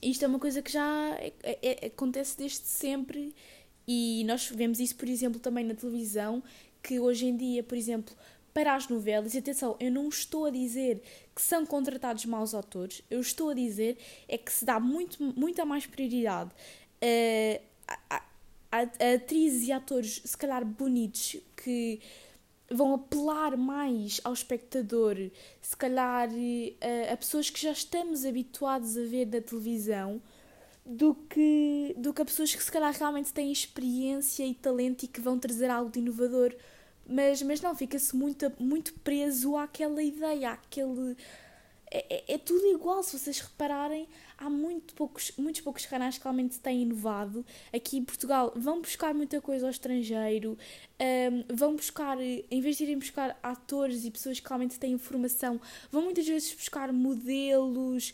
Isto 0.00 0.24
é 0.24 0.28
uma 0.28 0.38
coisa 0.38 0.62
que 0.62 0.72
já 0.72 1.10
é, 1.18 1.34
é, 1.42 1.84
é 1.84 1.86
acontece 1.88 2.38
desde 2.38 2.66
sempre 2.66 3.34
e 3.86 4.24
nós 4.24 4.48
vemos 4.48 4.80
isso, 4.80 4.96
por 4.96 5.06
exemplo, 5.06 5.38
também 5.38 5.66
na 5.66 5.74
televisão, 5.74 6.42
que 6.82 6.98
hoje 6.98 7.26
em 7.26 7.36
dia, 7.36 7.62
por 7.62 7.76
exemplo, 7.76 8.14
para 8.56 8.74
as 8.74 8.88
novelas, 8.88 9.34
e 9.34 9.38
atenção, 9.38 9.76
eu 9.78 9.92
não 9.92 10.08
estou 10.08 10.46
a 10.46 10.50
dizer 10.50 11.02
que 11.34 11.42
são 11.42 11.66
contratados 11.66 12.24
maus 12.24 12.54
autores, 12.54 13.02
eu 13.10 13.20
estou 13.20 13.50
a 13.50 13.54
dizer 13.54 13.98
é 14.26 14.38
que 14.38 14.50
se 14.50 14.64
dá 14.64 14.80
muito, 14.80 15.22
muita 15.22 15.66
mais 15.66 15.84
prioridade 15.84 16.52
a, 17.86 17.94
a, 18.14 18.16
a, 18.16 18.78
a 18.78 19.14
atrizes 19.14 19.68
e 19.68 19.72
atores, 19.72 20.22
se 20.24 20.34
calhar 20.38 20.64
bonitos, 20.64 21.36
que 21.54 22.00
vão 22.70 22.94
apelar 22.94 23.58
mais 23.58 24.22
ao 24.24 24.32
espectador, 24.32 25.16
se 25.60 25.76
calhar 25.76 26.30
a, 26.30 27.12
a 27.12 27.16
pessoas 27.18 27.50
que 27.50 27.60
já 27.60 27.72
estamos 27.72 28.24
habituados 28.24 28.96
a 28.96 29.02
ver 29.02 29.26
na 29.26 29.42
televisão 29.42 30.22
do 30.82 31.14
que, 31.14 31.94
do 31.98 32.14
que 32.14 32.22
a 32.22 32.24
pessoas 32.24 32.54
que 32.54 32.64
se 32.64 32.72
calhar 32.72 32.94
realmente 32.94 33.34
têm 33.34 33.52
experiência 33.52 34.46
e 34.46 34.54
talento 34.54 35.02
e 35.02 35.08
que 35.08 35.20
vão 35.20 35.38
trazer 35.38 35.68
algo 35.68 35.90
de 35.90 35.98
inovador. 35.98 36.56
Mas, 37.08 37.40
mas 37.42 37.60
não, 37.60 37.74
fica-se 37.74 38.14
muito, 38.16 38.52
muito 38.58 38.92
preso 38.94 39.56
àquela 39.56 40.02
ideia, 40.02 40.52
àquele. 40.52 41.16
É, 41.88 42.16
é, 42.16 42.34
é, 42.34 42.38
tudo 42.38 42.66
igual, 42.66 43.00
se 43.02 43.16
vocês 43.16 43.38
repararem, 43.38 44.08
há 44.36 44.50
muito 44.50 44.92
poucos, 44.94 45.30
muitos 45.38 45.60
poucos 45.60 45.86
canais 45.86 46.18
que 46.18 46.24
realmente 46.24 46.58
têm 46.58 46.82
inovado. 46.82 47.46
Aqui 47.72 47.98
em 47.98 48.04
Portugal 48.04 48.52
vão 48.56 48.80
buscar 48.80 49.14
muita 49.14 49.40
coisa 49.40 49.66
ao 49.66 49.70
estrangeiro, 49.70 50.58
um, 51.00 51.54
vão 51.54 51.76
buscar, 51.76 52.18
em 52.20 52.60
vez 52.60 52.76
de 52.76 52.84
irem 52.84 52.98
buscar 52.98 53.38
atores 53.40 54.04
e 54.04 54.10
pessoas 54.10 54.40
que 54.40 54.48
realmente 54.48 54.80
têm 54.80 54.92
informação, 54.92 55.60
vão 55.90 56.02
muitas 56.02 56.26
vezes 56.26 56.52
buscar 56.52 56.92
modelos. 56.92 58.12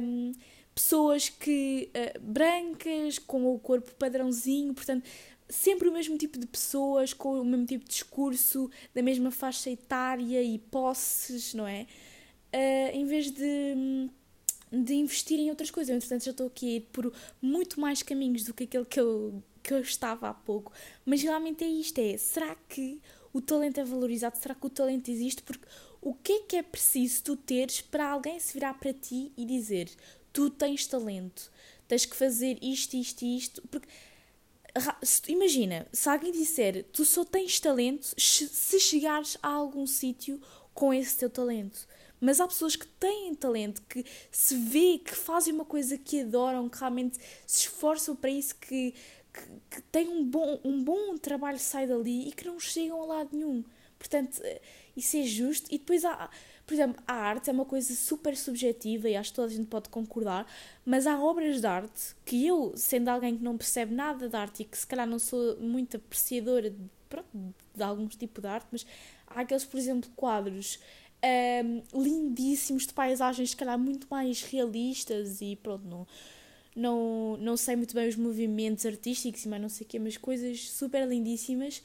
Um, 0.00 0.32
pessoas 0.74 1.30
que 1.30 1.90
uh, 1.94 2.20
brancas, 2.20 3.18
com 3.18 3.46
o 3.54 3.58
corpo 3.58 3.94
padrãozinho, 3.94 4.74
portanto, 4.74 5.08
sempre 5.48 5.88
o 5.88 5.92
mesmo 5.92 6.16
tipo 6.18 6.38
de 6.38 6.46
pessoas, 6.46 7.12
com 7.12 7.40
o 7.40 7.44
mesmo 7.44 7.66
tipo 7.66 7.84
de 7.84 7.90
discurso, 7.90 8.70
da 8.94 9.02
mesma 9.02 9.30
faixa 9.30 9.70
etária 9.70 10.42
e 10.42 10.58
posses, 10.58 11.54
não 11.54 11.66
é? 11.66 11.86
Uh, 12.52 12.96
em 12.96 13.04
vez 13.04 13.30
de, 13.30 14.08
de 14.72 14.94
investir 14.94 15.38
em 15.38 15.50
outras 15.50 15.70
coisas. 15.70 15.90
Eu, 15.90 15.96
entretanto, 15.96 16.24
já 16.24 16.30
estou 16.30 16.46
aqui 16.46 16.66
a 16.66 16.76
ir 16.76 16.80
por 16.92 17.12
muito 17.40 17.80
mais 17.80 18.02
caminhos 18.02 18.44
do 18.44 18.54
que 18.54 18.64
aquele 18.64 18.84
que 18.84 19.00
eu, 19.00 19.42
que 19.62 19.74
eu 19.74 19.80
estava 19.80 20.28
há 20.28 20.34
pouco. 20.34 20.72
Mas 21.04 21.22
realmente 21.22 21.64
é 21.64 21.68
isto: 21.68 21.98
é 21.98 22.16
será 22.16 22.54
que 22.68 23.00
o 23.32 23.40
talento 23.40 23.78
é 23.78 23.84
valorizado? 23.84 24.36
Será 24.36 24.54
que 24.54 24.66
o 24.66 24.70
talento 24.70 25.10
existe? 25.10 25.42
Porque 25.42 25.66
o 26.00 26.14
que 26.14 26.32
é 26.32 26.40
que 26.42 26.56
é 26.56 26.62
preciso 26.62 27.22
tu 27.24 27.36
teres 27.36 27.80
para 27.80 28.08
alguém 28.08 28.38
se 28.38 28.54
virar 28.54 28.74
para 28.74 28.92
ti 28.92 29.32
e 29.36 29.44
dizer 29.44 29.90
tu 30.32 30.50
tens 30.50 30.86
talento, 30.86 31.50
tens 31.88 32.04
que 32.04 32.14
fazer 32.14 32.58
isto, 32.62 32.94
isto 32.94 33.22
e 33.22 33.36
isto. 33.38 33.62
Porque, 33.70 33.88
imagina, 35.28 35.86
se 35.92 36.08
alguém 36.08 36.32
disser 36.32 36.84
tu 36.92 37.04
só 37.04 37.24
tens 37.24 37.58
talento 37.60 38.14
se 38.16 38.80
chegares 38.80 39.36
a 39.42 39.48
algum 39.48 39.86
sítio 39.86 40.40
com 40.74 40.92
esse 40.92 41.16
teu 41.16 41.30
talento. 41.30 41.86
Mas 42.20 42.40
há 42.40 42.46
pessoas 42.46 42.76
que 42.76 42.86
têm 42.86 43.34
talento, 43.34 43.82
que 43.82 44.04
se 44.30 44.56
vê, 44.56 44.98
que 44.98 45.14
fazem 45.14 45.52
uma 45.52 45.64
coisa 45.64 45.98
que 45.98 46.22
adoram, 46.22 46.68
que 46.68 46.78
realmente 46.78 47.18
se 47.46 47.60
esforçam 47.60 48.16
para 48.16 48.30
isso, 48.30 48.54
que, 48.56 48.94
que, 49.32 49.42
que 49.70 49.82
têm 49.92 50.08
um 50.08 50.24
bom, 50.24 50.58
um 50.64 50.82
bom 50.82 51.18
trabalho 51.18 51.58
sai 51.58 51.86
dali 51.86 52.28
e 52.28 52.32
que 52.32 52.46
não 52.46 52.58
chegam 52.58 53.02
a 53.02 53.06
lado 53.06 53.30
nenhum. 53.32 53.62
Portanto, 53.98 54.40
isso 54.96 55.16
é 55.16 55.22
justo. 55.22 55.68
E 55.72 55.78
depois 55.78 56.04
há, 56.04 56.30
Por 56.66 56.74
exemplo, 56.74 57.00
a 57.06 57.14
arte 57.14 57.48
é 57.48 57.52
uma 57.52 57.64
coisa 57.64 57.94
super 57.94 58.36
subjetiva 58.36 59.08
e 59.08 59.14
acho 59.14 59.30
que 59.30 59.36
toda 59.36 59.46
a 59.48 59.50
gente 59.50 59.68
pode 59.68 59.88
concordar, 59.88 60.46
mas 60.84 61.06
há 61.06 61.16
obras 61.18 61.60
de 61.60 61.66
arte 61.66 62.16
que 62.24 62.44
eu, 62.44 62.72
sendo 62.76 63.08
alguém 63.08 63.36
que 63.36 63.44
não 63.44 63.56
percebe 63.56 63.94
nada 63.94 64.28
de 64.28 64.36
arte 64.36 64.62
e 64.62 64.64
que 64.64 64.76
se 64.76 64.86
calhar 64.86 65.06
não 65.06 65.18
sou 65.18 65.56
muito 65.60 65.96
apreciadora 65.96 66.68
de, 66.70 66.90
pronto, 67.08 68.08
de 68.08 68.16
tipo 68.16 68.40
de 68.40 68.48
arte, 68.48 68.66
mas 68.72 68.84
há 69.28 69.42
aqueles, 69.42 69.64
por 69.64 69.78
exemplo, 69.78 70.10
quadros 70.16 70.80
um, 71.24 72.02
lindíssimos 72.02 72.86
de 72.86 72.92
paisagens, 72.92 73.50
se 73.50 73.56
calhar 73.56 73.78
muito 73.78 74.06
mais 74.10 74.42
realistas 74.42 75.40
e 75.40 75.56
pronto, 75.56 75.86
não, 75.86 76.06
não, 76.74 77.36
não 77.38 77.56
sei 77.56 77.76
muito 77.76 77.94
bem 77.94 78.08
os 78.08 78.16
movimentos 78.16 78.84
artísticos 78.84 79.44
e 79.44 79.48
mais 79.48 79.62
não 79.62 79.68
sei 79.68 79.86
o 79.86 79.88
quê, 79.88 79.98
mas 79.98 80.16
coisas 80.16 80.70
super 80.70 81.06
lindíssimas 81.06 81.82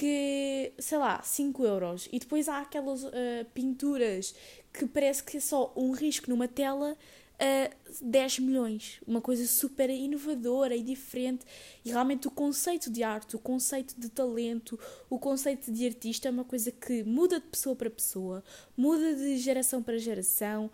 que, 0.00 0.72
sei 0.78 0.96
lá, 0.96 1.20
5 1.22 1.62
euros. 1.62 2.08
E 2.10 2.18
depois 2.18 2.48
há 2.48 2.60
aquelas 2.60 3.04
uh, 3.04 3.10
pinturas 3.52 4.34
que 4.72 4.86
parece 4.86 5.22
que 5.22 5.36
é 5.36 5.40
só 5.40 5.74
um 5.76 5.90
risco 5.92 6.30
numa 6.30 6.48
tela 6.48 6.96
a 7.38 7.70
10 8.00 8.38
milhões. 8.38 8.98
Uma 9.06 9.20
coisa 9.20 9.46
super 9.46 9.90
inovadora 9.90 10.74
e 10.74 10.82
diferente. 10.82 11.44
E 11.84 11.90
realmente 11.90 12.26
o 12.26 12.30
conceito 12.30 12.90
de 12.90 13.02
arte, 13.02 13.36
o 13.36 13.38
conceito 13.38 13.94
de 14.00 14.08
talento, 14.08 14.80
o 15.10 15.18
conceito 15.18 15.70
de 15.70 15.84
artista 15.84 16.28
é 16.28 16.30
uma 16.30 16.44
coisa 16.44 16.72
que 16.72 17.04
muda 17.04 17.38
de 17.38 17.48
pessoa 17.48 17.76
para 17.76 17.90
pessoa, 17.90 18.42
muda 18.74 19.14
de 19.14 19.36
geração 19.36 19.82
para 19.82 19.98
geração, 19.98 20.70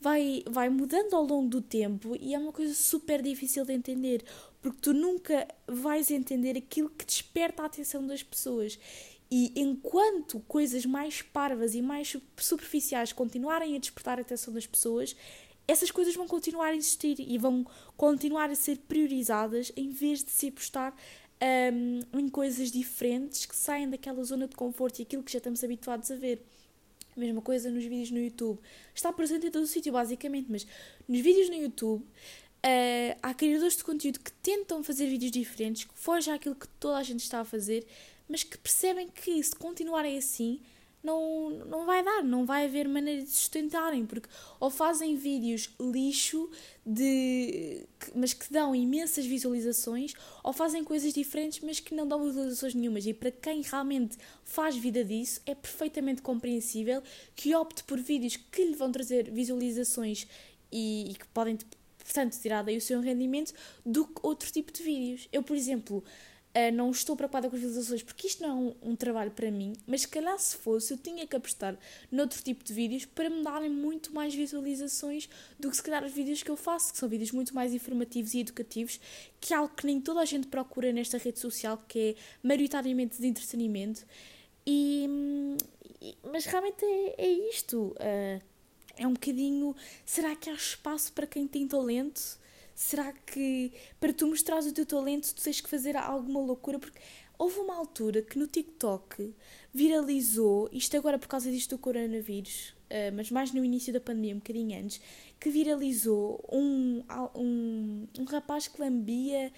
vai, 0.00 0.44
vai 0.48 0.68
mudando 0.68 1.14
ao 1.14 1.24
longo 1.24 1.48
do 1.48 1.60
tempo 1.60 2.16
e 2.20 2.32
é 2.32 2.38
uma 2.38 2.52
coisa 2.52 2.74
super 2.74 3.20
difícil 3.22 3.64
de 3.64 3.72
entender. 3.72 4.22
Porque 4.60 4.78
tu 4.80 4.92
nunca 4.92 5.46
vais 5.66 6.10
entender 6.10 6.56
aquilo 6.56 6.90
que 6.90 7.04
desperta 7.04 7.62
a 7.62 7.66
atenção 7.66 8.06
das 8.06 8.22
pessoas. 8.22 8.78
E 9.30 9.52
enquanto 9.54 10.40
coisas 10.40 10.86
mais 10.86 11.22
parvas 11.22 11.74
e 11.74 11.82
mais 11.82 12.16
superficiais 12.36 13.12
continuarem 13.12 13.76
a 13.76 13.78
despertar 13.78 14.18
a 14.18 14.22
atenção 14.22 14.52
das 14.52 14.66
pessoas, 14.66 15.14
essas 15.66 15.90
coisas 15.90 16.14
vão 16.16 16.26
continuar 16.26 16.68
a 16.68 16.76
existir 16.76 17.20
e 17.20 17.36
vão 17.36 17.66
continuar 17.94 18.50
a 18.50 18.54
ser 18.54 18.78
priorizadas 18.88 19.70
em 19.76 19.90
vez 19.90 20.24
de 20.24 20.30
se 20.30 20.48
apostar 20.48 20.94
um, 21.72 22.18
em 22.18 22.28
coisas 22.28 22.70
diferentes 22.72 23.44
que 23.44 23.54
saem 23.54 23.88
daquela 23.88 24.24
zona 24.24 24.48
de 24.48 24.56
conforto 24.56 24.98
e 24.98 25.02
aquilo 25.02 25.22
que 25.22 25.30
já 25.30 25.38
estamos 25.38 25.62
habituados 25.62 26.10
a 26.10 26.16
ver. 26.16 26.42
A 27.14 27.20
mesma 27.20 27.42
coisa 27.42 27.70
nos 27.70 27.84
vídeos 27.84 28.10
no 28.10 28.18
YouTube. 28.18 28.60
Está 28.94 29.12
presente 29.12 29.46
em 29.46 29.50
todo 29.50 29.64
o 29.64 29.66
sítio, 29.66 29.92
basicamente, 29.92 30.46
mas 30.50 30.66
nos 31.06 31.20
vídeos 31.20 31.50
no 31.50 31.56
YouTube 31.56 32.04
uh, 32.64 33.18
há 33.22 33.34
criadores 33.34 33.76
de 33.76 33.84
conteúdo 33.84 34.20
que 34.20 34.32
tentam 34.32 34.82
fazer 34.82 35.06
vídeos 35.06 35.32
diferentes, 35.32 35.84
que 35.84 35.94
fogem 35.94 36.32
àquilo 36.34 36.54
que 36.54 36.68
toda 36.80 36.98
a 36.98 37.02
gente 37.02 37.20
está 37.20 37.40
a 37.40 37.44
fazer, 37.44 37.86
mas 38.28 38.42
que 38.42 38.58
percebem 38.58 39.08
que 39.08 39.42
se 39.42 39.54
continuarem 39.54 40.18
assim 40.18 40.60
não, 41.02 41.50
não 41.50 41.86
vai 41.86 42.02
dar, 42.02 42.22
não 42.24 42.44
vai 42.44 42.64
haver 42.64 42.88
maneira 42.88 43.22
de 43.22 43.30
sustentarem, 43.30 44.04
porque 44.04 44.28
ou 44.58 44.68
fazem 44.68 45.16
vídeos 45.16 45.70
lixo, 45.80 46.50
de, 46.84 47.86
mas 48.14 48.34
que 48.34 48.52
dão 48.52 48.74
imensas 48.74 49.24
visualizações, 49.24 50.12
ou 50.42 50.52
fazem 50.52 50.82
coisas 50.82 51.12
diferentes, 51.12 51.60
mas 51.60 51.78
que 51.80 51.94
não 51.94 52.06
dão 52.06 52.24
visualizações 52.24 52.74
nenhumas. 52.74 53.06
E 53.06 53.14
para 53.14 53.30
quem 53.30 53.62
realmente 53.62 54.18
faz 54.44 54.76
vida 54.76 55.04
disso, 55.04 55.40
é 55.46 55.54
perfeitamente 55.54 56.20
compreensível 56.20 57.02
que 57.34 57.54
opte 57.54 57.84
por 57.84 57.98
vídeos 57.98 58.36
que 58.36 58.64
lhe 58.64 58.74
vão 58.74 58.90
trazer 58.90 59.30
visualizações 59.30 60.26
e, 60.70 61.12
e 61.12 61.14
que 61.14 61.26
podem, 61.28 61.56
portanto, 62.08 62.38
tirar 62.40 62.62
daí 62.62 62.78
o 62.78 62.80
seu 62.80 63.00
rendimento 63.00 63.52
do 63.84 64.06
que 64.06 64.20
outro 64.22 64.50
tipo 64.50 64.72
de 64.72 64.82
vídeos. 64.82 65.28
Eu, 65.30 65.42
por 65.42 65.54
exemplo 65.54 66.02
Uh, 66.48 66.72
não 66.72 66.90
estou 66.90 67.14
preocupada 67.14 67.48
com 67.50 67.56
as 67.56 67.60
visualizações 67.60 68.02
porque 68.02 68.26
isto 68.26 68.42
não 68.42 68.74
é 68.82 68.88
um, 68.88 68.96
trabalho 68.96 69.30
para 69.30 69.50
mim, 69.50 69.74
mas 69.86 70.00
se 70.00 70.08
calhar 70.08 70.36
se 70.38 70.56
fosse 70.56 70.94
eu 70.94 70.96
tinha 70.96 71.26
que 71.26 71.36
apostar 71.36 71.76
noutro 72.10 72.42
tipo 72.42 72.64
de 72.64 72.72
vídeos 72.72 73.04
para 73.04 73.28
me 73.28 73.44
darem 73.44 73.68
muito 73.68 74.14
mais 74.14 74.34
visualizações 74.34 75.28
do 75.60 75.70
que 75.70 75.76
se 75.76 75.82
calhar 75.82 76.02
os 76.02 76.10
vídeos 76.10 76.42
que 76.42 76.50
eu 76.50 76.56
faço, 76.56 76.90
que 76.90 76.98
são 76.98 77.06
vídeos 77.06 77.32
muito 77.32 77.54
mais 77.54 77.74
informativos 77.74 78.32
e 78.32 78.40
educativos, 78.40 78.98
que 79.38 79.52
é 79.52 79.58
algo 79.58 79.74
que 79.74 79.84
nem 79.84 80.00
toda 80.00 80.20
a 80.20 80.24
gente 80.24 80.46
procura 80.46 80.90
nesta 80.90 81.18
rede 81.18 81.38
social, 81.38 81.84
que 81.86 81.98
é 81.98 82.14
maioritariamente 82.42 83.20
de 83.20 83.26
entretenimento. 83.26 84.06
E, 84.66 85.06
e 86.00 86.16
mas 86.32 86.46
realmente 86.46 86.82
é, 86.82 87.14
é 87.18 87.28
isto. 87.50 87.94
Uh, 88.00 88.42
é 88.98 89.06
um 89.06 89.12
bocadinho. 89.12 89.74
Será 90.04 90.34
que 90.36 90.50
há 90.50 90.54
espaço 90.54 91.12
para 91.12 91.26
quem 91.26 91.46
tem 91.46 91.66
talento? 91.66 92.38
Será 92.74 93.12
que 93.12 93.72
para 93.98 94.12
tu 94.12 94.26
mostrares 94.26 94.66
o 94.66 94.72
teu 94.72 94.86
talento 94.86 95.34
tu 95.34 95.42
tens 95.42 95.60
que 95.60 95.68
fazer 95.68 95.96
alguma 95.96 96.40
loucura? 96.40 96.78
Porque 96.78 96.98
houve 97.38 97.58
uma 97.60 97.74
altura 97.74 98.22
que 98.22 98.38
no 98.38 98.46
TikTok 98.46 99.34
viralizou, 99.72 100.68
isto 100.72 100.96
agora 100.96 101.18
por 101.18 101.28
causa 101.28 101.50
disto 101.50 101.76
do 101.76 101.78
coronavírus, 101.78 102.74
uh, 102.90 103.14
mas 103.14 103.30
mais 103.30 103.52
no 103.52 103.64
início 103.64 103.92
da 103.92 104.00
pandemia, 104.00 104.34
um 104.34 104.38
bocadinho 104.38 104.78
antes, 104.78 105.00
que 105.40 105.50
viralizou 105.50 106.44
um, 106.52 107.02
um, 107.34 108.06
um 108.18 108.24
rapaz 108.24 108.66
que 108.68 108.80
lambia 108.80 109.52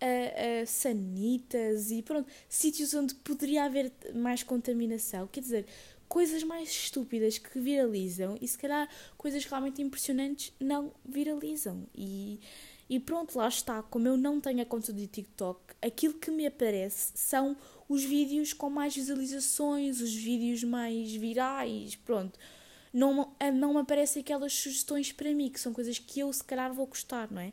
uh, 0.00 0.62
uh, 0.62 0.66
sanitas 0.66 1.90
e 1.90 2.02
pronto, 2.02 2.28
sítios 2.48 2.94
onde 2.94 3.14
poderia 3.16 3.64
haver 3.64 3.92
mais 4.14 4.42
contaminação. 4.42 5.26
Quer 5.28 5.40
dizer, 5.40 5.66
coisas 6.16 6.42
mais 6.42 6.70
estúpidas 6.70 7.36
que 7.36 7.60
viralizam 7.60 8.38
e 8.40 8.48
se 8.48 8.56
calhar 8.56 8.88
coisas 9.18 9.44
realmente 9.44 9.82
impressionantes 9.82 10.50
não 10.58 10.90
viralizam. 11.04 11.86
E, 11.94 12.40
e 12.88 12.98
pronto, 12.98 13.36
lá 13.36 13.46
está. 13.46 13.82
Como 13.82 14.08
eu 14.08 14.16
não 14.16 14.40
tenho 14.40 14.62
a 14.62 14.64
conta 14.64 14.94
de 14.94 15.06
TikTok, 15.06 15.60
aquilo 15.82 16.14
que 16.14 16.30
me 16.30 16.46
aparece 16.46 17.12
são 17.16 17.54
os 17.86 18.02
vídeos 18.02 18.54
com 18.54 18.70
mais 18.70 18.94
visualizações, 18.94 20.00
os 20.00 20.14
vídeos 20.14 20.64
mais 20.64 21.14
virais, 21.14 21.96
pronto. 21.96 22.38
Não, 22.90 23.30
não 23.52 23.74
me 23.74 23.80
aparecem 23.80 24.22
aquelas 24.22 24.54
sugestões 24.54 25.12
para 25.12 25.34
mim, 25.34 25.50
que 25.50 25.60
são 25.60 25.74
coisas 25.74 25.98
que 25.98 26.20
eu 26.20 26.32
se 26.32 26.42
calhar 26.42 26.72
vou 26.72 26.86
gostar, 26.86 27.30
não 27.30 27.42
é? 27.42 27.52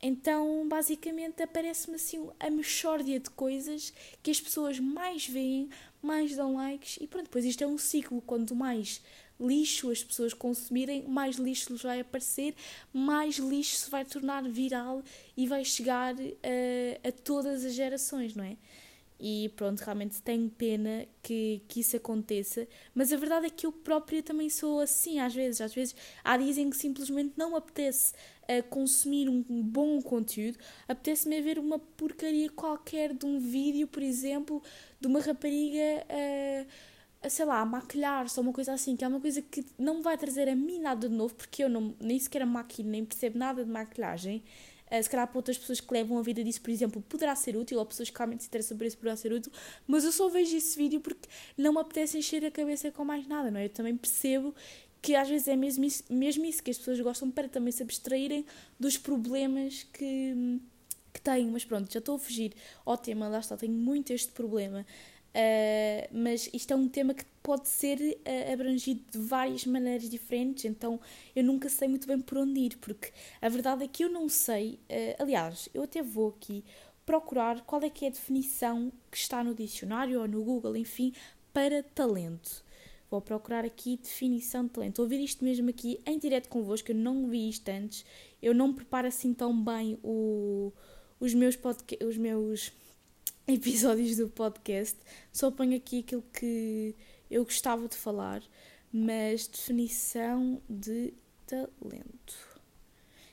Então, 0.00 0.68
basicamente, 0.68 1.42
aparece-me 1.42 1.96
assim 1.96 2.28
a 2.38 2.50
mexórdia 2.50 3.18
de 3.18 3.30
coisas 3.30 3.92
que 4.22 4.30
as 4.30 4.40
pessoas 4.40 4.78
mais 4.78 5.26
veem, 5.26 5.70
mais 6.06 6.36
dão 6.36 6.54
likes 6.54 6.98
e 7.00 7.06
pronto, 7.06 7.24
depois 7.24 7.44
isto 7.44 7.62
é 7.62 7.66
um 7.66 7.76
ciclo. 7.76 8.22
Quanto 8.22 8.54
mais 8.54 9.02
lixo 9.38 9.90
as 9.90 10.02
pessoas 10.02 10.32
consumirem, 10.32 11.06
mais 11.06 11.36
lixo 11.36 11.72
lhes 11.72 11.82
vai 11.82 12.00
aparecer, 12.00 12.54
mais 12.92 13.36
lixo 13.36 13.76
se 13.76 13.90
vai 13.90 14.04
tornar 14.04 14.42
viral 14.44 15.02
e 15.36 15.46
vai 15.46 15.64
chegar 15.64 16.14
a, 16.14 17.08
a 17.08 17.12
todas 17.12 17.64
as 17.64 17.74
gerações, 17.74 18.34
não 18.34 18.44
é? 18.44 18.56
E 19.18 19.50
pronto, 19.56 19.80
realmente 19.80 20.20
tenho 20.20 20.50
pena 20.50 21.06
que, 21.22 21.62
que 21.68 21.80
isso 21.80 21.96
aconteça, 21.96 22.68
mas 22.94 23.10
a 23.12 23.16
verdade 23.16 23.46
é 23.46 23.50
que 23.50 23.64
eu 23.64 23.72
própria 23.72 24.22
também 24.22 24.50
sou 24.50 24.78
assim 24.78 25.18
às 25.20 25.34
vezes. 25.34 25.60
Às 25.62 25.74
vezes 25.74 25.96
há 26.22 26.36
dias 26.36 26.58
em 26.58 26.68
que 26.68 26.76
simplesmente 26.76 27.32
não 27.36 27.56
apetece 27.56 28.12
uh, 28.50 28.62
consumir 28.68 29.28
um 29.28 29.42
bom 29.62 30.00
conteúdo, 30.00 30.58
apetece-me 30.88 31.40
ver 31.40 31.58
uma 31.58 31.78
porcaria 31.78 32.48
qualquer 32.50 33.12
de 33.14 33.26
um 33.26 33.38
vídeo, 33.38 33.86
por 33.86 34.02
exemplo, 34.02 34.62
de 35.00 35.06
uma 35.06 35.20
rapariga 35.20 36.04
uh, 36.10 36.66
a, 37.22 37.28
sei 37.28 37.44
lá, 37.44 37.60
a 37.60 37.66
maquilhar-se 37.66 38.38
ou 38.38 38.44
uma 38.44 38.52
coisa 38.52 38.72
assim, 38.72 38.96
que 38.96 39.04
é 39.04 39.08
uma 39.08 39.20
coisa 39.20 39.42
que 39.42 39.64
não 39.78 39.96
me 39.96 40.02
vai 40.02 40.16
trazer 40.16 40.48
a 40.48 40.56
mim 40.56 40.78
nada 40.78 41.08
de 41.08 41.14
novo, 41.14 41.34
porque 41.34 41.64
eu 41.64 41.68
não, 41.68 41.94
nem 42.00 42.18
sequer 42.18 42.44
maquilho, 42.46 42.88
nem 42.88 43.04
percebo 43.04 43.38
nada 43.38 43.64
de 43.64 43.70
maquilhagem. 43.70 44.42
Uh, 44.90 45.02
se 45.02 45.10
calhar 45.10 45.26
para 45.26 45.36
outras 45.36 45.58
pessoas 45.58 45.80
que 45.80 45.92
levam 45.92 46.16
a 46.16 46.22
vida 46.22 46.44
disso, 46.44 46.60
por 46.60 46.70
exemplo, 46.70 47.02
poderá 47.02 47.34
ser 47.34 47.56
útil, 47.56 47.78
ou 47.78 47.84
pessoas 47.84 48.08
que 48.08 48.16
realmente 48.16 48.44
se 48.44 48.48
interessam 48.48 48.78
por 48.78 48.86
isso 48.86 48.96
poderá 48.96 49.16
ser 49.16 49.32
útil, 49.32 49.50
mas 49.84 50.04
eu 50.04 50.12
só 50.12 50.28
vejo 50.28 50.56
esse 50.56 50.78
vídeo 50.78 51.00
porque 51.00 51.28
não 51.58 51.72
me 51.72 51.80
apetece 51.80 52.16
encher 52.18 52.44
a 52.44 52.50
cabeça 52.52 52.92
com 52.92 53.04
mais 53.04 53.26
nada, 53.26 53.50
não 53.50 53.58
é? 53.58 53.64
Eu 53.64 53.70
também 53.70 53.96
percebo 53.96 54.54
que 55.00 55.14
às 55.14 55.28
vezes 55.28 55.48
é 55.48 55.56
mesmo 55.56 55.84
isso, 55.84 56.04
mesmo 56.10 56.44
isso 56.44 56.62
que 56.62 56.70
as 56.70 56.78
pessoas 56.78 57.00
gostam 57.00 57.30
para 57.30 57.48
também 57.48 57.72
se 57.72 57.82
abstraírem 57.82 58.44
dos 58.78 58.96
problemas 58.96 59.84
que, 59.92 60.60
que 61.12 61.20
têm. 61.20 61.50
Mas 61.50 61.64
pronto, 61.64 61.92
já 61.92 61.98
estou 61.98 62.16
a 62.16 62.18
fugir 62.18 62.52
ao 62.84 62.96
tema, 62.96 63.28
lá 63.28 63.38
está, 63.38 63.56
tenho 63.56 63.72
muito 63.72 64.12
este 64.12 64.32
problema. 64.32 64.84
Uh, 65.36 66.08
mas 66.12 66.48
isto 66.50 66.72
é 66.72 66.76
um 66.76 66.88
tema 66.88 67.12
que 67.12 67.24
pode 67.42 67.68
ser 67.68 67.98
uh, 68.00 68.52
abrangido 68.52 69.02
de 69.12 69.18
várias 69.18 69.66
maneiras 69.66 70.08
diferentes, 70.08 70.64
então 70.64 70.98
eu 71.34 71.44
nunca 71.44 71.68
sei 71.68 71.88
muito 71.88 72.06
bem 72.06 72.18
por 72.18 72.38
onde 72.38 72.58
ir, 72.58 72.78
porque 72.78 73.12
a 73.42 73.48
verdade 73.50 73.84
é 73.84 73.88
que 73.88 74.02
eu 74.02 74.08
não 74.08 74.30
sei. 74.30 74.80
Uh, 74.88 75.22
aliás, 75.22 75.68
eu 75.74 75.82
até 75.82 76.02
vou 76.02 76.30
aqui 76.30 76.64
procurar 77.04 77.60
qual 77.66 77.82
é 77.82 77.90
que 77.90 78.06
é 78.06 78.08
a 78.08 78.12
definição 78.12 78.90
que 79.10 79.18
está 79.18 79.44
no 79.44 79.54
dicionário 79.54 80.20
ou 80.20 80.26
no 80.26 80.42
Google, 80.42 80.74
enfim, 80.74 81.12
para 81.52 81.82
talento. 81.82 82.64
Vou 83.10 83.20
procurar 83.20 83.64
aqui 83.64 83.96
definição 83.96 84.64
de 84.64 84.70
talento. 84.70 85.06
Vou 85.06 85.18
isto 85.18 85.44
mesmo 85.44 85.70
aqui 85.70 86.00
em 86.04 86.18
direto 86.18 86.48
convosco, 86.48 86.90
eu 86.90 86.96
não 86.96 87.28
vi 87.28 87.48
isto 87.48 87.68
antes. 87.68 88.04
Eu 88.42 88.52
não 88.52 88.72
preparo 88.74 89.06
assim 89.06 89.32
tão 89.32 89.58
bem 89.62 89.98
o, 90.02 90.72
os 91.20 91.32
meus 91.32 91.56
os 92.04 92.16
meus 92.16 92.72
episódios 93.46 94.16
do 94.16 94.28
podcast, 94.28 94.98
só 95.32 95.50
ponho 95.50 95.76
aqui 95.76 96.00
aquilo 96.00 96.24
que 96.32 96.94
eu 97.30 97.44
gostava 97.44 97.86
de 97.88 97.96
falar, 97.96 98.42
mas 98.92 99.46
definição 99.46 100.60
de 100.68 101.14
talento. 101.46 102.56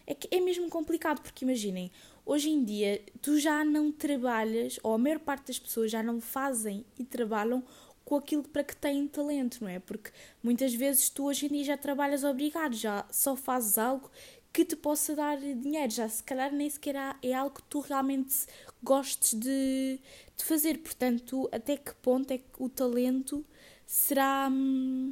É 0.06 0.14
que 0.14 0.28
é 0.36 0.40
mesmo 0.40 0.70
complicado, 0.70 1.22
porque 1.22 1.46
imaginem, 1.46 1.92
hoje 2.26 2.50
em 2.50 2.64
dia 2.64 3.02
tu 3.22 3.40
já 3.40 3.64
não 3.64 3.92
trabalhas, 3.92 4.80
ou 4.84 4.94
a 4.94 4.98
maior 4.98 5.20
parte 5.20 5.48
das 5.48 5.58
pessoas 5.58 5.90
já 5.90 6.04
não 6.04 6.20
fazem 6.22 6.86
e 7.00 7.04
trabalham 7.04 7.64
com 8.06 8.16
aquilo 8.16 8.44
para 8.44 8.64
que 8.64 8.76
têm 8.76 9.08
talento, 9.08 9.60
não 9.62 9.70
é? 9.70 9.80
Porque 9.80 10.12
muitas 10.42 10.74
vezes 10.74 11.10
tu 11.10 11.26
hoje 11.26 11.46
em 11.46 11.50
dia 11.50 11.64
já 11.64 11.78
trabalhas 11.78 12.24
obrigado, 12.24 12.74
já 12.74 13.06
só 13.12 13.36
fazes 13.36 13.78
algo 13.78 14.10
que 14.54 14.64
te 14.64 14.76
possa 14.76 15.16
dar 15.16 15.38
dinheiro, 15.38 15.92
já 15.92 16.08
se 16.08 16.22
calhar 16.24 16.54
nem 16.54 16.70
sequer 16.70 16.96
é 17.24 17.34
algo 17.34 17.56
que 17.56 17.64
tu 17.64 17.80
realmente 17.80 18.46
gostes 18.84 19.34
de, 19.34 20.00
de 20.38 20.44
fazer. 20.44 20.78
Portanto, 20.78 21.50
até 21.52 21.76
que 21.76 21.94
ponto 21.96 22.30
é 22.32 22.38
que 22.38 22.46
o 22.60 22.70
talento 22.70 23.44
será. 23.86 24.48
Hum, 24.52 25.12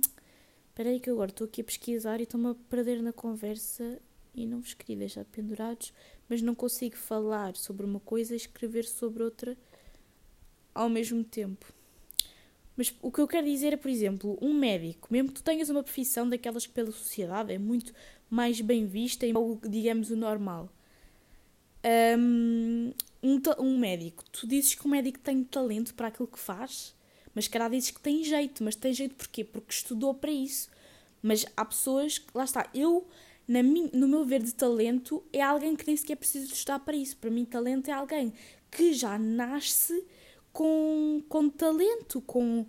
espera 0.69 0.89
aí 0.89 0.99
que 0.99 1.09
agora 1.09 1.31
estou 1.31 1.45
aqui 1.45 1.61
a 1.61 1.63
pesquisar 1.63 2.19
e 2.19 2.23
estou-me 2.23 2.49
a 2.49 2.55
perder 2.69 3.01
na 3.01 3.11
conversa 3.11 3.99
e 4.35 4.45
não 4.45 4.61
vos 4.61 4.73
queria 4.75 4.97
deixar 4.97 5.25
pendurados, 5.25 5.91
mas 6.29 6.41
não 6.41 6.55
consigo 6.55 6.95
falar 6.95 7.55
sobre 7.55 7.85
uma 7.85 7.99
coisa 7.99 8.33
e 8.33 8.37
escrever 8.37 8.85
sobre 8.85 9.23
outra 9.23 9.57
ao 10.73 10.87
mesmo 10.87 11.23
tempo. 11.23 11.73
Mas 12.81 12.91
o 12.99 13.11
que 13.11 13.21
eu 13.21 13.27
quero 13.27 13.45
dizer 13.45 13.73
é, 13.73 13.77
por 13.77 13.91
exemplo, 13.91 14.39
um 14.41 14.55
médico, 14.55 15.07
mesmo 15.11 15.27
que 15.27 15.35
tu 15.35 15.43
tenhas 15.43 15.69
uma 15.69 15.83
profissão 15.83 16.27
daquelas 16.27 16.65
que 16.65 16.73
pela 16.73 16.91
sociedade 16.91 17.53
é 17.53 17.59
muito 17.59 17.93
mais 18.27 18.59
bem 18.59 18.87
vista 18.87 19.23
e, 19.23 19.31
digamos, 19.69 20.09
o 20.09 20.15
normal. 20.15 20.67
Um, 22.17 22.91
um, 23.21 23.77
médico, 23.77 24.23
tu 24.31 24.47
dizes 24.47 24.73
que 24.73 24.83
o 24.83 24.89
médico 24.89 25.19
tem 25.19 25.43
talento 25.43 25.93
para 25.93 26.07
aquilo 26.07 26.27
que 26.27 26.39
faz, 26.39 26.95
mas 27.35 27.47
cara 27.47 27.69
dizes 27.69 27.91
que 27.91 28.01
tem 28.01 28.23
jeito, 28.23 28.63
mas 28.63 28.73
tem 28.73 28.91
jeito 28.91 29.13
porquê? 29.13 29.43
Porque 29.43 29.71
estudou 29.71 30.15
para 30.15 30.31
isso. 30.31 30.67
Mas 31.21 31.45
há 31.55 31.63
pessoas 31.63 32.17
que, 32.17 32.35
lá 32.35 32.45
está, 32.45 32.67
eu, 32.73 33.07
na 33.47 33.61
no 33.61 34.07
meu 34.07 34.25
ver 34.25 34.41
de 34.41 34.55
talento, 34.55 35.23
é 35.31 35.43
alguém 35.43 35.75
que 35.75 35.85
nem 35.85 35.95
sequer 35.95 36.15
precisa 36.15 36.51
estudar 36.51 36.79
para 36.79 36.97
isso. 36.97 37.15
Para 37.17 37.29
mim, 37.29 37.45
talento 37.45 37.89
é 37.89 37.93
alguém 37.93 38.33
que 38.71 38.91
já 38.91 39.19
nasce 39.19 40.03
com, 40.53 41.23
com 41.27 41.49
talento, 41.49 42.21
com, 42.21 42.65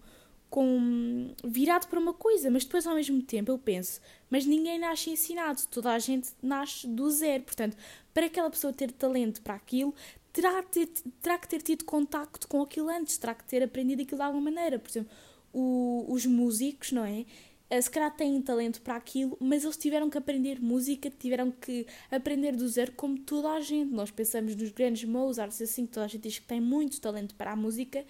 com 0.48 1.34
virado 1.44 1.88
para 1.88 1.98
uma 1.98 2.14
coisa, 2.14 2.50
mas 2.50 2.64
depois 2.64 2.86
ao 2.86 2.94
mesmo 2.94 3.22
tempo 3.22 3.50
eu 3.50 3.58
penso, 3.58 4.00
mas 4.30 4.46
ninguém 4.46 4.78
nasce 4.78 5.10
ensinado, 5.10 5.62
toda 5.70 5.92
a 5.92 5.98
gente 5.98 6.30
nasce 6.42 6.86
do 6.86 7.10
zero. 7.10 7.44
Portanto, 7.44 7.76
para 8.12 8.26
aquela 8.26 8.50
pessoa 8.50 8.72
ter 8.72 8.92
talento 8.92 9.42
para 9.42 9.54
aquilo, 9.54 9.94
terá, 10.32 10.62
ter, 10.62 10.86
terá 11.20 11.38
que 11.38 11.48
ter 11.48 11.62
tido 11.62 11.84
contacto 11.84 12.48
com 12.48 12.62
aquilo 12.62 12.88
antes, 12.88 13.18
terá 13.18 13.34
que 13.34 13.44
ter 13.44 13.62
aprendido 13.62 14.02
aquilo 14.02 14.18
de 14.18 14.24
alguma 14.24 14.50
maneira. 14.50 14.78
Por 14.78 14.90
exemplo, 14.90 15.12
o, 15.52 16.06
os 16.08 16.24
músicos, 16.24 16.92
não 16.92 17.04
é? 17.04 17.24
Eh, 17.72 17.80
se 17.80 17.90
calhar 17.90 18.14
têm 18.14 18.38
talento 18.42 18.82
para 18.82 18.96
aquilo, 18.96 19.34
mas 19.40 19.64
eles 19.64 19.78
tiveram 19.78 20.10
que 20.10 20.18
aprender 20.18 20.60
música, 20.60 21.08
tiveram 21.08 21.50
que 21.50 21.86
aprender 22.10 22.54
do 22.54 22.68
zero 22.68 22.92
como 22.92 23.18
toda 23.18 23.48
a 23.50 23.60
gente. 23.62 23.90
Nós 23.90 24.10
pensamos 24.10 24.54
nos 24.54 24.68
grandes 24.72 25.04
Mozart, 25.08 25.50
assim, 25.62 25.86
toda 25.86 26.04
a 26.04 26.08
gente 26.08 26.20
diz 26.20 26.38
que 26.38 26.44
tem 26.46 26.60
muito 26.60 27.00
talento 27.00 27.34
para 27.34 27.52
a 27.52 27.56
música, 27.56 28.04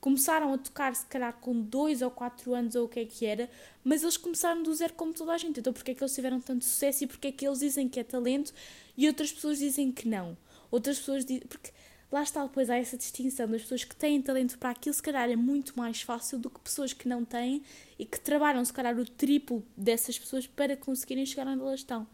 começaram 0.00 0.52
a 0.52 0.58
tocar 0.58 0.96
se 0.96 1.06
calhar 1.06 1.32
com 1.40 1.60
dois 1.60 2.02
ou 2.02 2.10
quatro 2.10 2.54
anos 2.54 2.74
ou 2.74 2.86
o 2.86 2.88
que 2.88 2.98
é 2.98 3.04
que 3.04 3.24
era, 3.24 3.48
mas 3.84 4.02
eles 4.02 4.16
começaram 4.16 4.64
do 4.64 4.74
zero 4.74 4.94
como 4.94 5.14
toda 5.14 5.32
a 5.32 5.38
gente. 5.38 5.60
Então 5.60 5.72
porque 5.72 5.92
é 5.92 5.94
que 5.94 6.02
eles 6.02 6.12
tiveram 6.12 6.40
tanto 6.40 6.64
sucesso 6.64 7.04
e 7.04 7.06
porque 7.06 7.28
é 7.28 7.32
que 7.32 7.46
eles 7.46 7.60
dizem 7.60 7.88
que 7.88 8.00
é 8.00 8.02
talento 8.02 8.52
e 8.96 9.06
outras 9.06 9.32
pessoas 9.32 9.60
dizem 9.60 9.92
que 9.92 10.08
não? 10.08 10.36
Outras 10.72 10.98
pessoas 10.98 11.24
dizem... 11.24 11.46
Porque 11.48 11.70
lá 12.10 12.22
está 12.22 12.42
depois 12.44 12.70
há 12.70 12.76
essa 12.76 12.96
distinção 12.96 13.48
das 13.48 13.62
pessoas 13.62 13.84
que 13.84 13.96
têm 13.96 14.20
talento 14.22 14.58
para 14.58 14.70
aquilo, 14.70 14.94
se 14.94 15.02
calhar 15.02 15.28
é 15.28 15.36
muito 15.36 15.76
mais 15.76 16.02
fácil 16.02 16.38
do 16.38 16.48
que 16.50 16.60
pessoas 16.60 16.92
que 16.92 17.08
não 17.08 17.24
têm 17.24 17.62
e 17.98 18.04
que 18.04 18.20
trabalham, 18.20 18.64
se 18.64 18.72
calhar, 18.72 18.98
o 18.98 19.04
triplo 19.04 19.64
dessas 19.76 20.18
pessoas 20.18 20.46
para 20.46 20.76
conseguirem 20.76 21.26
chegar 21.26 21.46
onde 21.46 21.60
elas 21.60 21.80
estão. 21.80 22.06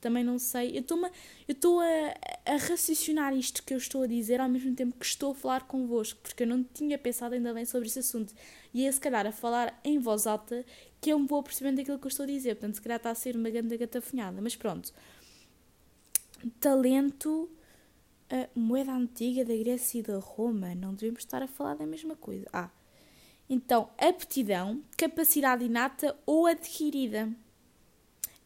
Também 0.00 0.22
não 0.22 0.38
sei. 0.38 0.76
Eu 0.76 0.82
estou 1.48 1.80
a, 1.80 2.14
a 2.44 2.56
raciocinar 2.56 3.34
isto 3.34 3.62
que 3.62 3.72
eu 3.72 3.78
estou 3.78 4.02
a 4.02 4.06
dizer 4.06 4.40
ao 4.40 4.48
mesmo 4.48 4.74
tempo 4.74 4.94
que 4.98 5.06
estou 5.06 5.32
a 5.32 5.34
falar 5.34 5.66
convosco, 5.66 6.20
porque 6.22 6.42
eu 6.42 6.46
não 6.46 6.62
tinha 6.62 6.98
pensado 6.98 7.34
ainda 7.34 7.52
bem 7.54 7.64
sobre 7.64 7.88
esse 7.88 8.00
assunto. 8.00 8.34
E 8.74 8.86
é 8.86 8.92
se 8.92 9.00
calhar 9.00 9.26
a 9.26 9.32
falar 9.32 9.80
em 9.82 9.98
voz 9.98 10.26
alta 10.26 10.64
que 11.00 11.10
eu 11.10 11.18
me 11.18 11.26
vou 11.26 11.42
percebendo 11.42 11.80
aquilo 11.80 11.98
que 11.98 12.06
eu 12.06 12.10
estou 12.10 12.24
a 12.24 12.26
dizer. 12.26 12.56
Portanto, 12.56 12.74
se 12.74 12.82
calhar 12.82 12.98
está 12.98 13.10
a 13.10 13.14
ser 13.14 13.36
uma 13.36 13.48
grande 13.48 13.76
gatafunhada. 13.76 14.40
Mas 14.42 14.54
pronto. 14.54 14.92
Talento 16.60 17.50
a 18.30 18.48
moeda 18.58 18.92
antiga 18.92 19.44
da 19.44 19.56
Grécia 19.56 19.98
e 19.98 20.02
da 20.02 20.18
Roma. 20.18 20.74
Não 20.74 20.94
devemos 20.94 21.20
estar 21.20 21.42
a 21.42 21.46
falar 21.46 21.74
da 21.74 21.86
mesma 21.86 22.16
coisa. 22.16 22.46
Ah, 22.52 22.70
então, 23.48 23.88
aptidão, 23.96 24.82
capacidade 24.96 25.64
inata 25.64 26.16
ou 26.26 26.46
adquirida. 26.46 27.30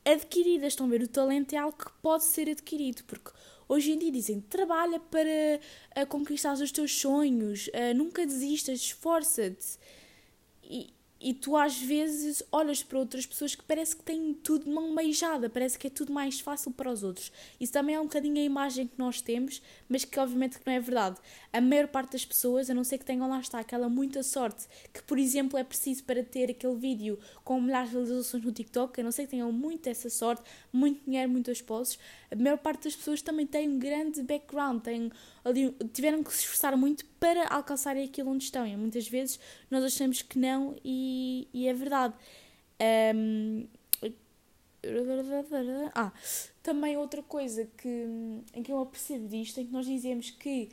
Adquirida, 0.05 0.67
estão 0.67 0.87
a 0.87 0.89
ver? 0.91 1.03
O 1.03 1.09
talento 1.09 1.55
é 1.55 1.59
algo 1.59 1.77
que 1.77 1.91
pode 2.03 2.25
ser 2.25 2.49
adquirido, 2.49 3.05
porque 3.05 3.31
hoje 3.69 3.93
em 3.93 3.99
dia 3.99 4.11
dizem 4.11 4.41
trabalha 4.41 4.99
para 4.99 5.61
a 5.95 6.07
conquistar 6.07 6.55
os 6.55 6.73
teus 6.73 6.95
sonhos, 6.99 7.71
nunca 7.95 8.27
desistas, 8.27 8.81
esforça-te. 8.81 9.79
E, 10.63 10.93
e 11.21 11.35
tu 11.35 11.57
às 11.57 11.79
vezes 11.79 12.43
olhas 12.51 12.83
para 12.83 12.99
outras 12.99 13.27
pessoas 13.27 13.55
que 13.55 13.63
parece 13.63 13.95
que 13.95 14.03
têm 14.03 14.33
tudo 14.33 14.65
de 14.65 14.71
mão 14.71 14.95
beijada, 14.95 15.51
parece 15.51 15.79
que 15.79 15.89
é 15.89 15.91
tudo 15.91 16.13
mais 16.13 16.41
fácil 16.41 16.71
para 16.71 16.91
os 16.91 17.03
outros. 17.03 17.31
Isso 17.61 17.73
também 17.73 17.95
é 17.95 18.01
um 18.01 18.05
bocadinho 18.05 18.39
a 18.39 18.45
imagem 18.45 18.87
que 18.87 18.99
nós 18.99 19.21
temos, 19.21 19.61
mas 19.89 20.05
que 20.05 20.19
obviamente 20.19 20.59
que 20.59 20.67
não 20.67 20.73
é 20.73 20.81
verdade. 20.81 21.19
A 21.53 21.61
maior 21.61 21.89
parte 21.89 22.13
das 22.13 22.25
pessoas, 22.25 22.71
a 22.71 22.75
não 22.75 22.85
ser 22.85 22.97
que 22.99 23.05
tenham 23.05 23.29
lá 23.29 23.39
está 23.39 23.59
aquela 23.59 23.89
muita 23.89 24.23
sorte, 24.23 24.67
que 24.95 25.03
por 25.03 25.19
exemplo 25.19 25.59
é 25.59 25.65
preciso 25.65 26.05
para 26.05 26.23
ter 26.23 26.51
aquele 26.51 26.77
vídeo 26.77 27.19
com 27.45 27.61
milhares 27.61 27.91
de 27.91 27.99
visualizações 27.99 28.45
no 28.45 28.53
TikTok, 28.53 29.01
a 29.01 29.05
não 29.05 29.13
ser 29.13 29.25
que 29.25 29.31
tenham 29.31 29.53
muito 29.53 29.89
essa 29.89 30.09
sorte, 30.09 30.43
muito 30.73 31.05
dinheiro, 31.05 31.31
muitas 31.31 31.61
posses, 31.61 31.99
a 32.31 32.37
maior 32.37 32.59
parte 32.59 32.85
das 32.85 32.97
pessoas 32.97 33.21
também 33.21 33.47
tem 33.47 33.69
um 33.69 33.79
grande 33.79 34.23
background, 34.23 34.83
tem, 34.83 35.11
ali, 35.45 35.73
tiveram 35.93 36.23
que 36.23 36.33
se 36.33 36.41
esforçar 36.41 36.77
muito 36.77 37.05
para 37.19 37.49
alcançarem 37.49 38.05
aquilo 38.05 38.31
onde 38.31 38.45
estão. 38.45 38.67
E 38.67 38.77
muitas 38.77 39.09
vezes 39.09 39.39
nós 39.71 39.85
achamos 39.85 40.23
que 40.23 40.39
não 40.39 40.77
e, 40.85 41.49
e 41.53 41.69
é 41.69 41.75
verdade. 41.75 42.15
Um, 43.15 43.67
ah, 45.95 46.13
também 46.63 46.97
outra 46.97 47.23
coisa 47.23 47.69
que, 47.77 48.07
em 48.55 48.63
que 48.63 48.73
eu 48.73 48.85
percebo 48.87 49.29
disto, 49.29 49.61
em 49.61 49.67
que 49.67 49.73
nós 49.73 49.87
dizemos 49.87 50.31
que 50.31 50.71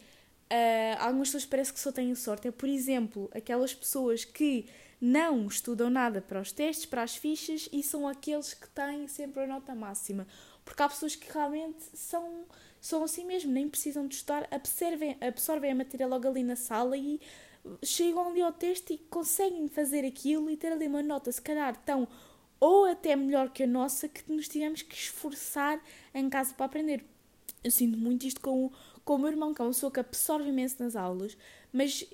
uh, 0.52 0.98
algumas 1.00 1.30
pessoas 1.30 1.46
parece 1.46 1.74
que 1.74 1.80
só 1.80 1.92
têm 1.92 2.14
sorte, 2.16 2.48
é 2.48 2.52
por 2.52 2.70
exemplo, 2.70 3.30
aquelas 3.34 3.74
pessoas 3.74 4.24
que 4.24 4.66
não 5.00 5.46
estudam 5.48 5.90
nada 5.90 6.22
para 6.22 6.42
os 6.42 6.52
testes, 6.52 6.86
para 6.86 7.04
as 7.04 7.16
fichas 7.16 7.70
e 7.72 7.84
são 7.84 8.08
aqueles 8.08 8.54
que 8.54 8.68
têm 8.70 9.08
sempre 9.08 9.44
a 9.44 9.48
nota 9.48 9.76
máxima. 9.76 10.26
Porque 10.66 10.82
há 10.82 10.90
pessoas 10.90 11.16
que 11.16 11.32
realmente 11.32 11.84
são, 11.94 12.46
são 12.80 13.04
assim 13.04 13.26
mesmo, 13.26 13.52
nem 13.52 13.68
precisam 13.68 14.08
de 14.08 14.16
estudar, 14.16 14.48
absorvem, 14.52 15.18
absorvem 15.22 15.72
a 15.72 15.76
matéria 15.76 16.08
logo 16.08 16.28
ali 16.28 16.44
na 16.44 16.56
sala 16.56 16.96
e 16.98 17.20
chegam 17.84 18.30
ali 18.30 18.42
ao 18.42 18.54
texto 18.54 18.92
e 18.92 18.98
conseguem 18.98 19.68
fazer 19.68 20.06
aquilo 20.06 20.50
e 20.50 20.58
ter 20.58 20.72
ali 20.72 20.88
uma 20.88 21.02
nota, 21.02 21.32
se 21.32 21.42
calhar 21.42 21.76
tão 21.84 22.08
ou 22.60 22.86
até 22.86 23.16
melhor 23.16 23.52
que 23.52 23.64
a 23.64 23.68
nossa, 23.68 24.08
que 24.08 24.32
nos 24.32 24.48
tivemos 24.48 24.82
que 24.82 24.96
esforçar 24.96 25.82
em 26.14 26.30
casa 26.30 26.54
para 26.54 26.66
aprender. 26.66 27.04
Eu 27.64 27.72
sinto 27.72 27.98
muito 27.98 28.26
isto 28.26 28.42
com, 28.42 28.72
com 29.04 29.16
o 29.16 29.18
meu 29.18 29.30
irmão, 29.30 29.54
que 29.54 29.62
é 29.62 29.66
uma 29.66 29.72
pessoa 29.72 29.92
que 29.92 30.00
absorve 30.00 30.50
imenso 30.50 30.82
nas 30.82 30.96
aulas, 30.96 31.38
mas 31.72 32.06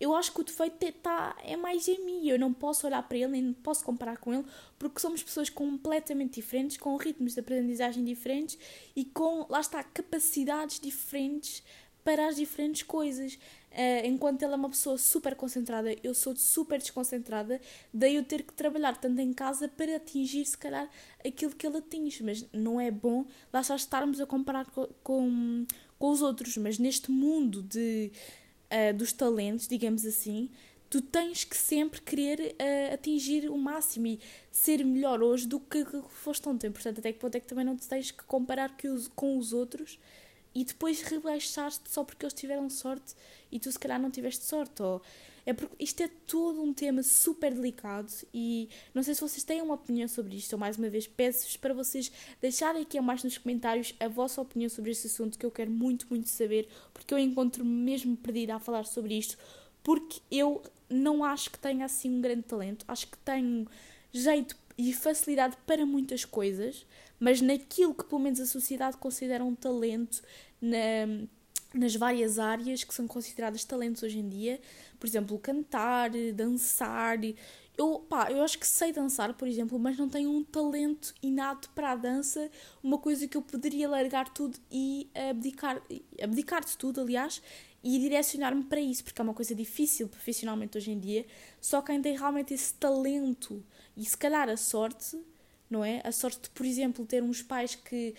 eu 0.00 0.14
acho 0.14 0.32
que 0.32 0.40
o 0.40 0.44
defeito 0.44 0.92
tá, 1.02 1.36
é 1.44 1.56
mais 1.56 1.88
em 1.88 2.04
mim. 2.04 2.28
Eu 2.28 2.38
não 2.38 2.52
posso 2.52 2.86
olhar 2.86 3.02
para 3.02 3.18
ele, 3.18 3.28
nem 3.28 3.52
posso 3.52 3.84
comparar 3.84 4.18
com 4.18 4.32
ele, 4.32 4.44
porque 4.78 5.00
somos 5.00 5.22
pessoas 5.22 5.50
completamente 5.50 6.34
diferentes, 6.34 6.76
com 6.76 6.96
ritmos 6.96 7.34
de 7.34 7.40
aprendizagem 7.40 8.04
diferentes 8.04 8.58
e 8.94 9.04
com, 9.04 9.46
lá 9.48 9.60
está, 9.60 9.82
capacidades 9.82 10.78
diferentes 10.78 11.62
para 12.04 12.28
as 12.28 12.36
diferentes 12.36 12.82
coisas. 12.84 13.34
Uh, 13.70 14.06
enquanto 14.06 14.42
ele 14.42 14.52
é 14.52 14.56
uma 14.56 14.70
pessoa 14.70 14.96
super 14.96 15.36
concentrada, 15.36 15.94
eu 16.02 16.14
sou 16.14 16.34
super 16.34 16.78
desconcentrada, 16.78 17.60
daí 17.92 18.16
eu 18.16 18.24
ter 18.24 18.42
que 18.42 18.52
trabalhar 18.52 18.96
tanto 18.96 19.20
em 19.20 19.32
casa 19.32 19.68
para 19.68 19.96
atingir, 19.96 20.44
se 20.46 20.56
calhar, 20.56 20.88
aquilo 21.26 21.54
que 21.54 21.66
ele 21.66 21.78
atinge. 21.78 22.22
Mas 22.22 22.46
não 22.52 22.80
é 22.80 22.90
bom, 22.90 23.26
lá 23.52 23.60
está, 23.60 23.76
estarmos 23.76 24.20
a 24.20 24.26
comparar 24.26 24.64
com, 24.70 24.86
com, 25.02 25.66
com 25.98 26.10
os 26.10 26.22
outros. 26.22 26.56
Mas 26.56 26.78
neste 26.78 27.10
mundo 27.10 27.62
de 27.62 28.10
uh, 28.72 28.96
dos 28.96 29.12
talentos, 29.12 29.66
digamos 29.68 30.04
assim, 30.04 30.50
tu 30.90 31.02
tens 31.02 31.44
que 31.44 31.56
sempre 31.56 32.00
querer 32.00 32.54
uh, 32.54 32.94
atingir 32.94 33.50
o 33.50 33.58
máximo 33.58 34.06
e 34.06 34.20
ser 34.50 34.84
melhor 34.84 35.22
hoje 35.22 35.46
do 35.46 35.60
que 35.60 35.84
foste 36.08 36.48
ontem. 36.48 36.70
Portanto, 36.70 36.98
até 36.98 37.12
que 37.12 37.18
ponto 37.18 37.34
é 37.34 37.40
que 37.40 37.46
também 37.46 37.64
não 37.64 37.76
te 37.76 37.86
tens 37.86 38.10
que 38.10 38.24
comparar 38.24 38.74
com 39.14 39.38
os 39.38 39.52
outros 39.52 39.98
e 40.54 40.64
depois 40.64 41.02
rebaixar-te 41.02 41.88
só 41.90 42.02
porque 42.02 42.24
eles 42.24 42.34
tiveram 42.34 42.68
sorte 42.70 43.14
e 43.52 43.60
tu 43.60 43.70
se 43.70 43.78
calhar 43.78 44.00
não 44.00 44.10
tiveste 44.10 44.44
sorte. 44.44 44.82
Ou... 44.82 45.02
É 45.48 45.54
porque 45.54 45.82
isto 45.82 46.02
é 46.02 46.10
todo 46.26 46.62
um 46.62 46.74
tema 46.74 47.02
super 47.02 47.54
delicado 47.54 48.12
e 48.34 48.68
não 48.92 49.02
sei 49.02 49.14
se 49.14 49.22
vocês 49.22 49.42
têm 49.42 49.62
uma 49.62 49.76
opinião 49.76 50.06
sobre 50.06 50.36
isto. 50.36 50.52
Eu 50.52 50.58
mais 50.58 50.76
uma 50.76 50.90
vez 50.90 51.06
peço-vos 51.06 51.56
para 51.56 51.72
vocês 51.72 52.12
deixarem 52.38 52.82
aqui 52.82 53.00
mais 53.00 53.24
nos 53.24 53.38
comentários 53.38 53.94
a 53.98 54.08
vossa 54.08 54.42
opinião 54.42 54.68
sobre 54.68 54.90
este 54.90 55.06
assunto 55.06 55.38
que 55.38 55.46
eu 55.46 55.50
quero 55.50 55.70
muito, 55.70 56.06
muito 56.10 56.28
saber, 56.28 56.68
porque 56.92 57.14
eu 57.14 57.18
encontro-me 57.18 57.70
mesmo 57.70 58.14
perdida 58.14 58.56
a 58.56 58.60
falar 58.60 58.84
sobre 58.84 59.16
isto, 59.16 59.38
porque 59.82 60.20
eu 60.30 60.62
não 60.90 61.24
acho 61.24 61.50
que 61.50 61.58
tenha 61.58 61.86
assim 61.86 62.10
um 62.10 62.20
grande 62.20 62.42
talento, 62.42 62.84
acho 62.86 63.06
que 63.06 63.16
tenho 63.16 63.66
jeito 64.12 64.54
e 64.76 64.92
facilidade 64.92 65.56
para 65.66 65.86
muitas 65.86 66.26
coisas, 66.26 66.84
mas 67.18 67.40
naquilo 67.40 67.94
que 67.94 68.04
pelo 68.04 68.20
menos 68.20 68.38
a 68.38 68.44
sociedade 68.44 68.98
considera 68.98 69.42
um 69.42 69.54
talento, 69.54 70.20
na, 70.60 71.26
nas 71.74 71.94
várias 71.94 72.38
áreas 72.38 72.84
que 72.84 72.94
são 72.94 73.06
consideradas 73.06 73.64
talentos 73.64 74.02
hoje 74.02 74.18
em 74.18 74.28
dia, 74.28 74.60
por 74.98 75.06
exemplo, 75.06 75.38
cantar, 75.38 76.10
dançar. 76.34 77.18
Eu, 77.76 78.00
pá, 78.08 78.30
eu 78.30 78.42
acho 78.42 78.58
que 78.58 78.66
sei 78.66 78.92
dançar, 78.92 79.34
por 79.34 79.46
exemplo, 79.46 79.78
mas 79.78 79.96
não 79.96 80.08
tenho 80.08 80.30
um 80.30 80.42
talento 80.42 81.14
inato 81.22 81.70
para 81.70 81.92
a 81.92 81.96
dança, 81.96 82.50
uma 82.82 82.98
coisa 82.98 83.28
que 83.28 83.36
eu 83.36 83.42
poderia 83.42 83.88
largar 83.88 84.28
tudo 84.30 84.58
e 84.70 85.08
abdicar, 85.30 85.80
abdicar 86.20 86.64
de 86.64 86.76
tudo, 86.76 87.00
aliás, 87.00 87.40
e 87.82 87.98
direcionar-me 87.98 88.64
para 88.64 88.80
isso, 88.80 89.04
porque 89.04 89.20
é 89.20 89.24
uma 89.24 89.34
coisa 89.34 89.54
difícil 89.54 90.08
profissionalmente 90.08 90.76
hoje 90.76 90.90
em 90.90 90.98
dia. 90.98 91.24
Só 91.60 91.80
quem 91.80 92.02
tem 92.02 92.16
realmente 92.16 92.52
esse 92.52 92.74
talento 92.74 93.64
e 93.96 94.04
se 94.04 94.16
calhar 94.16 94.48
a 94.48 94.56
sorte, 94.56 95.16
não 95.70 95.84
é? 95.84 96.00
A 96.04 96.10
sorte 96.10 96.42
de, 96.42 96.50
por 96.50 96.66
exemplo, 96.66 97.06
ter 97.06 97.22
uns 97.22 97.42
pais 97.42 97.76
que 97.76 98.14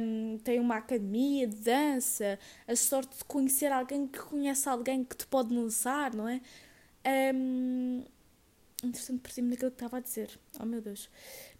um, 0.00 0.38
têm 0.38 0.58
uma 0.58 0.76
academia 0.76 1.46
de 1.46 1.56
dança, 1.56 2.38
a 2.66 2.76
sorte 2.76 3.18
de 3.18 3.24
conhecer 3.24 3.70
alguém 3.70 4.06
que 4.06 4.18
conhece 4.18 4.68
alguém 4.68 5.04
que 5.04 5.16
te 5.16 5.26
pode 5.26 5.54
lançar, 5.54 6.14
não 6.14 6.28
é? 6.28 6.40
Um, 7.34 8.04
interessante, 8.82 9.20
percebi-me 9.20 9.50
naquilo 9.50 9.70
que 9.70 9.76
estava 9.76 9.98
a 9.98 10.00
dizer. 10.00 10.30
Oh 10.60 10.64
meu 10.64 10.80
Deus. 10.80 11.08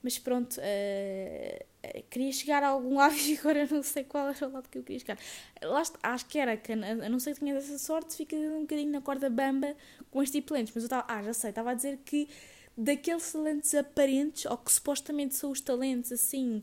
Mas 0.02 0.18
pronto, 0.18 0.58
uh, 0.58 2.02
queria 2.10 2.32
chegar 2.32 2.62
a 2.62 2.68
algum 2.68 2.96
lado 2.98 3.16
e 3.16 3.38
agora 3.38 3.66
não 3.70 3.82
sei 3.82 4.04
qual 4.04 4.28
era 4.28 4.48
o 4.48 4.52
lado 4.52 4.68
que 4.68 4.78
eu 4.78 4.82
queria 4.82 4.98
chegar. 4.98 5.18
Lá 5.62 5.82
acho 6.02 6.26
que 6.26 6.38
era, 6.38 6.56
que 6.56 6.72
a 6.72 7.08
não 7.08 7.20
ser 7.20 7.34
que 7.34 7.40
tinha 7.40 7.54
essa 7.54 7.78
sorte, 7.78 8.16
fica 8.16 8.34
um 8.34 8.62
bocadinho 8.62 8.90
na 8.90 9.00
corda 9.00 9.28
bamba 9.30 9.76
com 10.10 10.22
estes 10.22 10.44
talentos. 10.44 10.72
Mas 10.74 10.84
eu 10.84 10.86
estava, 10.86 11.04
ah, 11.08 11.22
já 11.22 11.32
sei, 11.32 11.50
estava 11.50 11.70
a 11.70 11.74
dizer 11.74 11.98
que 12.04 12.28
daqueles 12.76 13.30
talentos 13.30 13.74
aparentes, 13.74 14.46
ou 14.46 14.56
que 14.56 14.72
supostamente 14.72 15.34
são 15.34 15.50
os 15.50 15.60
talentos 15.60 16.10
assim 16.10 16.62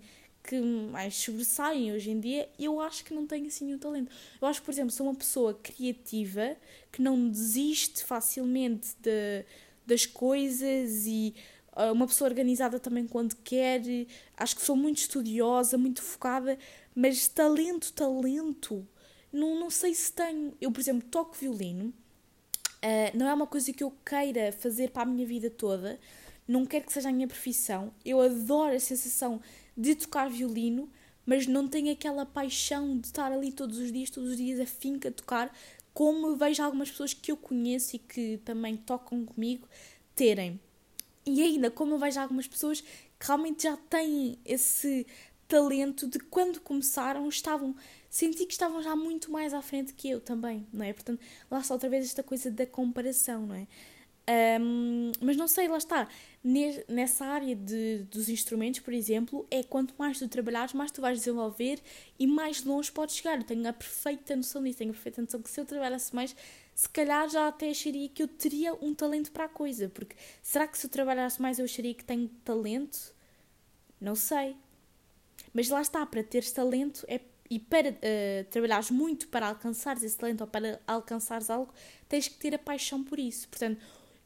que 0.49 0.59
mais 0.59 1.13
sobressaem 1.13 1.93
hoje 1.93 2.09
em 2.09 2.19
dia, 2.19 2.49
eu 2.57 2.81
acho 2.81 3.05
que 3.05 3.13
não 3.13 3.27
tenho 3.27 3.45
assim 3.45 3.71
o 3.71 3.77
talento. 3.77 4.11
Eu 4.41 4.47
acho 4.47 4.59
que, 4.59 4.65
por 4.65 4.71
exemplo, 4.71 4.89
sou 4.89 5.05
uma 5.05 5.13
pessoa 5.13 5.53
criativa 5.53 6.57
que 6.91 7.03
não 7.03 7.29
desiste 7.29 8.03
facilmente 8.03 8.95
de, 8.99 9.45
das 9.85 10.07
coisas 10.07 11.05
e 11.05 11.35
uh, 11.77 11.93
uma 11.93 12.07
pessoa 12.07 12.27
organizada 12.27 12.79
também 12.79 13.05
quando 13.05 13.35
quer. 13.43 13.83
Acho 14.35 14.55
que 14.55 14.63
sou 14.63 14.75
muito 14.75 14.97
estudiosa, 14.97 15.77
muito 15.77 16.01
focada, 16.01 16.57
mas 16.95 17.27
talento, 17.27 17.93
talento, 17.93 18.87
não, 19.31 19.59
não 19.59 19.69
sei 19.69 19.93
se 19.93 20.11
tenho. 20.11 20.55
Eu, 20.59 20.71
por 20.71 20.79
exemplo, 20.79 21.07
toco 21.11 21.35
violino. 21.35 21.93
Uh, 22.83 23.15
não 23.15 23.29
é 23.29 23.33
uma 23.35 23.45
coisa 23.45 23.71
que 23.71 23.83
eu 23.83 23.93
queira 24.03 24.51
fazer 24.51 24.89
para 24.89 25.03
a 25.03 25.05
minha 25.05 25.27
vida 25.27 25.47
toda, 25.47 25.99
não 26.47 26.65
quero 26.65 26.85
que 26.85 26.93
seja 26.93 27.09
a 27.09 27.11
minha 27.11 27.27
profissão. 27.27 27.93
Eu 28.03 28.19
adoro 28.19 28.75
a 28.75 28.79
sensação 28.79 29.39
de 29.79 29.95
tocar 29.95 30.29
violino, 30.29 30.89
mas 31.25 31.47
não 31.47 31.67
tenho 31.67 31.91
aquela 31.91 32.25
paixão 32.25 32.97
de 32.97 33.07
estar 33.07 33.31
ali 33.31 33.51
todos 33.51 33.77
os 33.77 33.91
dias, 33.91 34.09
todos 34.09 34.31
os 34.31 34.37
dias 34.37 34.59
a 34.59 34.65
finca 34.65 35.07
a 35.07 35.11
tocar, 35.11 35.55
como 35.93 36.35
vejo 36.35 36.61
algumas 36.61 36.91
pessoas 36.91 37.13
que 37.13 37.31
eu 37.31 37.37
conheço 37.37 37.95
e 37.95 37.99
que 37.99 38.37
também 38.43 38.75
tocam 38.75 39.25
comigo 39.25 39.67
terem. 40.15 40.59
E 41.25 41.41
ainda, 41.41 41.71
como 41.71 41.95
eu 41.95 41.99
vejo 41.99 42.19
algumas 42.19 42.47
pessoas 42.47 42.81
que 42.81 43.25
realmente 43.25 43.63
já 43.63 43.77
têm 43.77 44.37
esse 44.43 45.07
talento 45.47 46.07
de 46.07 46.19
quando 46.19 46.59
começaram 46.59 47.27
estavam 47.27 47.75
senti 48.09 48.45
que 48.45 48.53
estavam 48.53 48.81
já 48.81 48.95
muito 48.95 49.31
mais 49.31 49.53
à 49.53 49.61
frente 49.61 49.93
que 49.93 50.09
eu 50.09 50.19
também, 50.19 50.65
não 50.73 50.85
é? 50.85 50.93
Portanto, 50.93 51.19
lá 51.49 51.59
está 51.59 51.73
outra 51.73 51.89
vez 51.89 52.05
esta 52.05 52.23
coisa 52.23 52.51
da 52.51 52.65
comparação, 52.65 53.45
não 53.47 53.55
é? 53.55 53.67
Um, 54.29 55.11
mas 55.21 55.35
não 55.35 55.47
sei, 55.47 55.67
lá 55.67 55.77
está. 55.77 56.07
Nessa 56.87 57.25
área 57.25 57.55
de, 57.55 58.03
dos 58.11 58.29
instrumentos, 58.29 58.79
por 58.79 58.93
exemplo, 58.93 59.47
é 59.49 59.63
quanto 59.63 59.95
mais 59.97 60.19
tu 60.19 60.27
trabalhares, 60.27 60.73
mais 60.73 60.91
tu 60.91 61.01
vais 61.01 61.17
desenvolver 61.17 61.81
e 62.17 62.27
mais 62.27 62.63
longe 62.63 62.91
podes 62.91 63.15
chegar. 63.15 63.37
Eu 63.37 63.43
tenho 63.43 63.67
a 63.67 63.73
perfeita 63.73 64.35
noção 64.35 64.63
disso, 64.63 64.77
tenho 64.77 64.91
a 64.91 64.93
perfeita 64.93 65.21
noção 65.21 65.41
que 65.41 65.49
se 65.49 65.59
eu 65.59 65.65
trabalhasse 65.65 66.13
mais, 66.13 66.35
se 66.75 66.87
calhar 66.89 67.27
já 67.27 67.47
até 67.47 67.71
acharia 67.71 68.07
que 68.07 68.21
eu 68.21 68.27
teria 68.27 68.73
um 68.75 68.93
talento 68.93 69.31
para 69.31 69.45
a 69.45 69.49
coisa. 69.49 69.89
Porque 69.89 70.15
será 70.43 70.67
que 70.67 70.77
se 70.77 70.85
eu 70.85 70.91
trabalhasse 70.91 71.41
mais 71.41 71.57
eu 71.57 71.65
acharia 71.65 71.93
que 71.93 72.03
tenho 72.03 72.29
talento? 72.45 73.13
Não 73.99 74.15
sei. 74.15 74.55
Mas 75.53 75.69
lá 75.69 75.81
está, 75.81 76.05
para 76.05 76.23
teres 76.23 76.51
talento 76.51 77.03
é, 77.07 77.19
e 77.49 77.57
para 77.57 77.89
uh, 77.89 78.43
trabalhares 78.51 78.91
muito 78.91 79.27
para 79.27 79.47
alcançares 79.47 80.03
esse 80.03 80.15
talento 80.15 80.41
ou 80.41 80.47
para 80.47 80.79
alcançares 80.85 81.49
algo, 81.49 81.73
tens 82.07 82.27
que 82.27 82.35
ter 82.35 82.53
a 82.53 82.59
paixão 82.59 83.03
por 83.03 83.17
isso. 83.17 83.49
Portanto, 83.49 83.81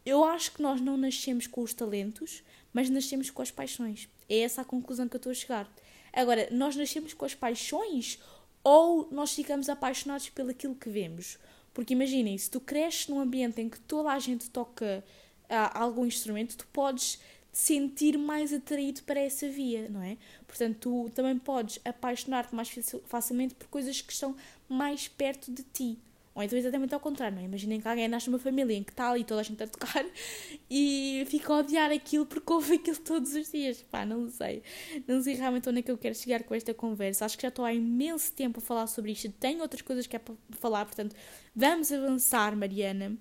eu 0.06 0.24
acho 0.24 0.52
que 0.52 0.62
nós 0.62 0.82
não 0.82 0.98
nascemos 0.98 1.48
com 1.48 1.62
os 1.62 1.74
talentos, 1.74 2.44
mas 2.74 2.90
nascemos 2.90 3.30
com 3.30 3.42
as 3.42 3.52
paixões. 3.52 4.10
É 4.30 4.40
essa 4.40 4.62
a 4.62 4.66
conclusão 4.66 5.08
que 5.08 5.16
eu 5.16 5.20
estou 5.20 5.32
a 5.32 5.36
chegar. 5.36 5.74
Agora, 6.12 6.48
nós 6.52 6.76
nascemos 6.76 7.14
com 7.14 7.26
as 7.26 7.34
paixões 7.34 8.20
ou 8.64 9.08
nós 9.12 9.34
ficamos 9.34 9.70
apaixonados 9.70 10.30
pelo 10.30 10.52
aquilo 10.52 10.76
que 10.76 10.90
vemos? 10.90 11.38
Porque 11.74 11.94
imaginem, 11.94 12.38
se 12.38 12.50
tu 12.50 12.60
cresces 12.60 13.08
num 13.08 13.20
ambiente 13.20 13.60
em 13.62 13.70
que 13.70 13.80
toda 13.80 14.12
a 14.12 14.20
gente 14.20 14.50
toca 14.50 15.04
uh, 15.44 15.78
algum 15.78 16.06
instrumento, 16.06 16.58
tu 16.58 16.68
podes 16.68 17.20
te 17.52 17.58
sentir 17.58 18.18
mais 18.18 18.54
atraído 18.54 19.02
para 19.04 19.20
essa 19.20 19.48
via, 19.48 19.90
não 19.90 20.02
é? 20.02 20.18
Portanto, 20.48 20.78
tu 20.80 21.12
também 21.14 21.38
podes 21.38 21.80
apaixonar-te 21.84 22.54
mais 22.54 22.70
facilmente 23.06 23.56
por 23.56 23.68
coisas 23.68 24.02
que 24.02 24.14
estão 24.14 24.36
mais 24.70 25.08
perto 25.08 25.52
de 25.52 25.64
ti. 25.64 25.98
Ou 26.36 26.42
então 26.42 26.58
exatamente 26.58 26.94
ao 26.94 27.00
contrário, 27.00 27.36
não 27.36 27.44
é? 27.44 27.46
Imaginem 27.46 27.80
que 27.80 27.88
alguém 27.88 28.08
nasce 28.08 28.28
numa 28.28 28.40
família 28.40 28.76
em 28.76 28.84
que 28.84 28.92
está 28.92 29.12
ali 29.12 29.24
toda 29.24 29.42
a 29.42 29.44
gente 29.44 29.62
a 29.62 29.68
tocar 29.68 30.04
e 30.70 31.24
fica 31.28 31.54
a 31.54 31.58
odiar 31.58 31.92
aquilo 31.92 32.26
porque 32.26 32.52
ouve 32.52 32.76
aquilo 32.76 32.98
todos 32.98 33.36
os 33.36 33.52
dias. 33.52 33.84
Pá, 33.84 34.04
não 34.04 34.28
sei. 34.30 34.64
Não 35.08 35.22
sei 35.22 35.36
realmente 35.36 35.70
onde 35.70 35.80
é 35.80 35.82
que 35.84 35.92
eu 35.92 35.98
quero 35.98 36.16
chegar 36.16 36.44
com 36.44 36.56
esta 36.56 36.74
conversa. 36.74 37.26
Acho 37.26 37.38
que 37.38 37.44
já 37.44 37.50
estou 37.50 37.64
há 37.64 37.72
imenso 37.72 38.32
tempo 38.34 38.60
a 38.60 38.62
falar 38.62 38.88
sobre 38.88 39.12
isto. 39.12 39.32
Tenho 39.34 39.62
outras 39.62 39.84
coisas 39.84 40.08
que 40.08 40.16
é 40.16 40.20
para 40.20 40.34
falar, 40.52 40.86
portanto, 40.86 41.16
vamos 41.56 41.92
avançar, 41.92 42.56
Mariana. 42.56 43.16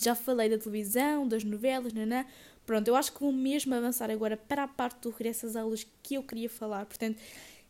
Já 0.00 0.14
falei 0.14 0.48
da 0.48 0.56
televisão, 0.56 1.28
das 1.28 1.44
novelas, 1.44 1.92
nanã. 1.92 2.24
Pronto, 2.64 2.88
eu 2.88 2.96
acho 2.96 3.12
que 3.12 3.20
vou 3.20 3.30
mesmo 3.30 3.74
avançar 3.74 4.10
agora 4.10 4.36
para 4.36 4.62
a 4.62 4.68
parte 4.68 5.02
do 5.02 5.10
regresso 5.10 5.44
às 5.44 5.56
aulas 5.56 5.86
que 6.02 6.14
eu 6.14 6.22
queria 6.22 6.48
falar. 6.48 6.86
Portanto, 6.86 7.18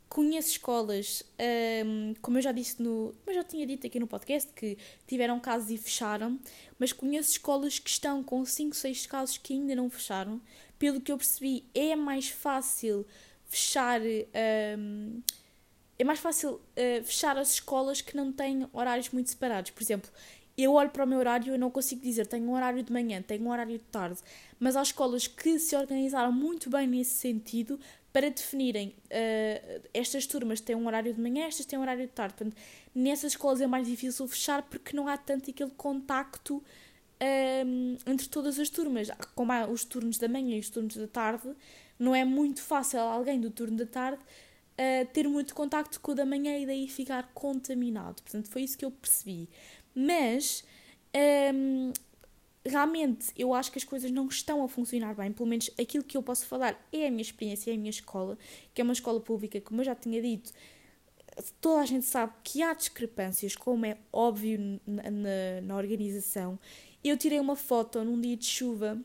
Conheço 0.08 0.50
escolas, 0.50 1.24
um, 1.84 2.14
como 2.22 2.38
eu 2.38 2.42
já 2.42 2.52
disse 2.52 2.80
no. 2.80 3.12
Eu 3.26 3.34
já 3.34 3.42
tinha 3.42 3.66
dito 3.66 3.86
aqui 3.86 3.98
no 3.98 4.06
podcast, 4.06 4.52
que 4.52 4.78
tiveram 5.06 5.40
casos 5.40 5.70
e 5.70 5.76
fecharam, 5.76 6.38
mas 6.78 6.92
conheço 6.92 7.32
escolas 7.32 7.78
que 7.78 7.90
estão 7.90 8.22
com 8.22 8.44
5, 8.44 8.76
6 8.76 9.06
casos 9.06 9.38
que 9.38 9.54
ainda 9.54 9.74
não 9.74 9.90
fecharam. 9.90 10.40
Pelo 10.78 11.00
que 11.00 11.10
eu 11.10 11.16
percebi, 11.16 11.64
é 11.74 11.96
mais 11.96 12.28
fácil 12.28 13.04
fechar. 13.46 14.00
Um, 14.78 15.20
é 15.98 16.04
mais 16.04 16.18
fácil 16.18 16.54
uh, 16.54 17.04
fechar 17.04 17.36
as 17.38 17.54
escolas 17.54 18.00
que 18.00 18.16
não 18.16 18.32
têm 18.32 18.68
horários 18.72 19.10
muito 19.10 19.30
separados. 19.30 19.70
Por 19.70 19.82
exemplo, 19.82 20.10
eu 20.56 20.72
olho 20.74 20.90
para 20.90 21.04
o 21.04 21.06
meu 21.06 21.18
horário 21.18 21.54
e 21.54 21.58
não 21.58 21.70
consigo 21.70 22.00
dizer 22.00 22.26
tenho 22.26 22.48
um 22.48 22.54
horário 22.54 22.82
de 22.82 22.92
manhã, 22.92 23.20
tenho 23.20 23.44
um 23.44 23.50
horário 23.50 23.76
de 23.76 23.84
tarde, 23.84 24.20
mas 24.58 24.76
há 24.76 24.82
escolas 24.82 25.26
que 25.26 25.58
se 25.58 25.74
organizaram 25.76 26.32
muito 26.32 26.70
bem 26.70 26.86
nesse 26.86 27.14
sentido 27.14 27.78
para 28.14 28.30
definirem 28.30 28.94
uh, 29.06 29.88
estas 29.92 30.24
turmas 30.24 30.60
têm 30.60 30.76
um 30.76 30.86
horário 30.86 31.12
de 31.12 31.20
manhã, 31.20 31.46
estas 31.46 31.66
têm 31.66 31.76
um 31.76 31.82
horário 31.82 32.06
de 32.06 32.12
tarde. 32.12 32.34
Portanto, 32.34 32.56
nessas 32.94 33.32
escolas 33.32 33.60
é 33.60 33.66
mais 33.66 33.88
difícil 33.88 34.28
fechar 34.28 34.62
porque 34.62 34.96
não 34.96 35.08
há 35.08 35.16
tanto 35.16 35.50
aquele 35.50 35.72
contacto 35.72 36.58
um, 36.58 36.62
eh, 37.18 37.64
entre 38.06 38.28
todas 38.28 38.60
as 38.60 38.68
turmas. 38.68 39.08
Como 39.34 39.50
há 39.50 39.66
os 39.66 39.84
turnos 39.84 40.16
da 40.16 40.28
manhã 40.28 40.56
e 40.56 40.60
os 40.60 40.70
turnos 40.70 40.96
da 40.96 41.08
tarde, 41.08 41.52
não 41.98 42.14
é 42.14 42.24
muito 42.24 42.62
fácil 42.62 43.00
alguém 43.00 43.40
do 43.40 43.50
turno 43.50 43.78
da 43.78 43.86
tarde 43.86 44.22
uh, 44.22 45.06
ter 45.12 45.26
muito 45.26 45.52
contacto 45.52 46.00
com 46.00 46.12
o 46.12 46.14
da 46.14 46.24
manhã 46.24 46.56
e 46.56 46.64
daí 46.64 46.86
ficar 46.86 47.32
contaminado. 47.34 48.22
Portanto, 48.22 48.48
foi 48.48 48.62
isso 48.62 48.78
que 48.78 48.84
eu 48.84 48.92
percebi. 48.92 49.48
Mas 49.92 50.62
um, 51.52 51.92
realmente 52.64 53.32
eu 53.36 53.52
acho 53.52 53.70
que 53.70 53.78
as 53.78 53.84
coisas 53.84 54.10
não 54.10 54.26
estão 54.26 54.62
a 54.64 54.68
funcionar 54.68 55.14
bem, 55.14 55.32
pelo 55.32 55.48
menos 55.48 55.70
aquilo 55.78 56.02
que 56.02 56.16
eu 56.16 56.22
posso 56.22 56.46
falar 56.46 56.78
é 56.92 57.06
a 57.06 57.10
minha 57.10 57.22
experiência, 57.22 57.70
é 57.70 57.74
a 57.74 57.76
minha 57.76 57.90
escola, 57.90 58.38
que 58.72 58.80
é 58.80 58.84
uma 58.84 58.92
escola 58.92 59.20
pública, 59.20 59.60
como 59.60 59.80
eu 59.80 59.84
já 59.84 59.94
tinha 59.94 60.20
dito, 60.20 60.52
toda 61.60 61.80
a 61.80 61.86
gente 61.86 62.06
sabe 62.06 62.32
que 62.42 62.62
há 62.62 62.72
discrepâncias, 62.72 63.56
como 63.56 63.84
é 63.86 63.96
óbvio 64.12 64.80
na, 64.86 65.10
na, 65.10 65.60
na 65.62 65.76
organização. 65.76 66.58
Eu 67.02 67.16
tirei 67.16 67.38
uma 67.40 67.56
foto 67.56 68.02
num 68.02 68.20
dia 68.20 68.36
de 68.36 68.46
chuva 68.46 68.98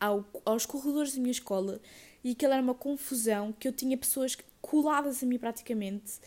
ao, 0.00 0.24
aos 0.44 0.66
corredores 0.66 1.14
da 1.14 1.20
minha 1.20 1.32
escola 1.32 1.80
e 2.22 2.32
aquilo 2.32 2.52
era 2.52 2.62
uma 2.62 2.74
confusão, 2.74 3.52
que 3.52 3.66
eu 3.66 3.72
tinha 3.72 3.96
pessoas 3.96 4.36
coladas 4.60 5.22
a 5.22 5.26
mim 5.26 5.38
praticamente. 5.38 6.20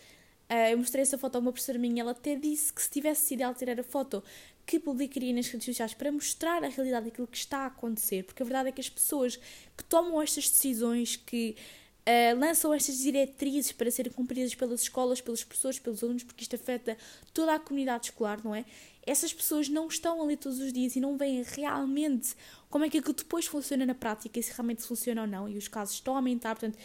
Uh, 0.51 0.71
eu 0.71 0.77
mostrei 0.77 1.01
essa 1.01 1.17
foto 1.17 1.37
a 1.37 1.39
uma 1.39 1.53
professora 1.53 1.79
minha, 1.79 2.01
ela 2.01 2.11
até 2.11 2.35
disse 2.35 2.73
que 2.73 2.81
se 2.81 2.89
tivesse 2.89 3.25
sido 3.25 3.41
ela 3.41 3.53
tirar 3.53 3.79
a 3.79 3.83
foto, 3.83 4.21
que 4.65 4.77
publicaria 4.77 5.33
nas 5.33 5.47
redes 5.47 5.63
sociais 5.63 5.93
para 5.93 6.11
mostrar 6.11 6.61
a 6.61 6.67
realidade 6.67 7.05
daquilo 7.05 7.25
que 7.25 7.37
está 7.37 7.59
a 7.59 7.65
acontecer, 7.67 8.25
porque 8.25 8.43
a 8.43 8.45
verdade 8.45 8.67
é 8.67 8.71
que 8.73 8.81
as 8.81 8.89
pessoas 8.89 9.37
que 9.77 9.83
tomam 9.85 10.21
estas 10.21 10.49
decisões, 10.49 11.15
que 11.15 11.55
uh, 12.01 12.37
lançam 12.37 12.73
estas 12.73 12.97
diretrizes 12.97 13.71
para 13.71 13.89
serem 13.89 14.11
cumpridas 14.11 14.53
pelas 14.53 14.81
escolas, 14.81 15.21
pelos 15.21 15.41
professores, 15.41 15.79
pelos 15.79 16.03
alunos, 16.03 16.23
porque 16.23 16.43
isto 16.43 16.55
afeta 16.57 16.97
toda 17.33 17.55
a 17.55 17.59
comunidade 17.59 18.07
escolar, 18.07 18.43
não 18.43 18.53
é? 18.53 18.65
Essas 19.05 19.33
pessoas 19.33 19.69
não 19.69 19.87
estão 19.87 20.21
ali 20.21 20.35
todos 20.35 20.59
os 20.59 20.73
dias 20.73 20.97
e 20.97 20.99
não 20.99 21.17
veem 21.17 21.43
realmente 21.43 22.35
como 22.69 22.83
é 22.83 22.89
que 22.89 22.97
aquilo 22.97 23.13
depois 23.13 23.45
funciona 23.45 23.85
na 23.85 23.95
prática 23.95 24.37
e 24.37 24.43
se 24.43 24.51
realmente 24.51 24.83
funciona 24.83 25.21
ou 25.21 25.27
não, 25.27 25.47
e 25.47 25.57
os 25.57 25.69
casos 25.69 25.95
estão 25.95 26.13
a 26.13 26.17
aumentar, 26.17 26.55
portanto, 26.55 26.77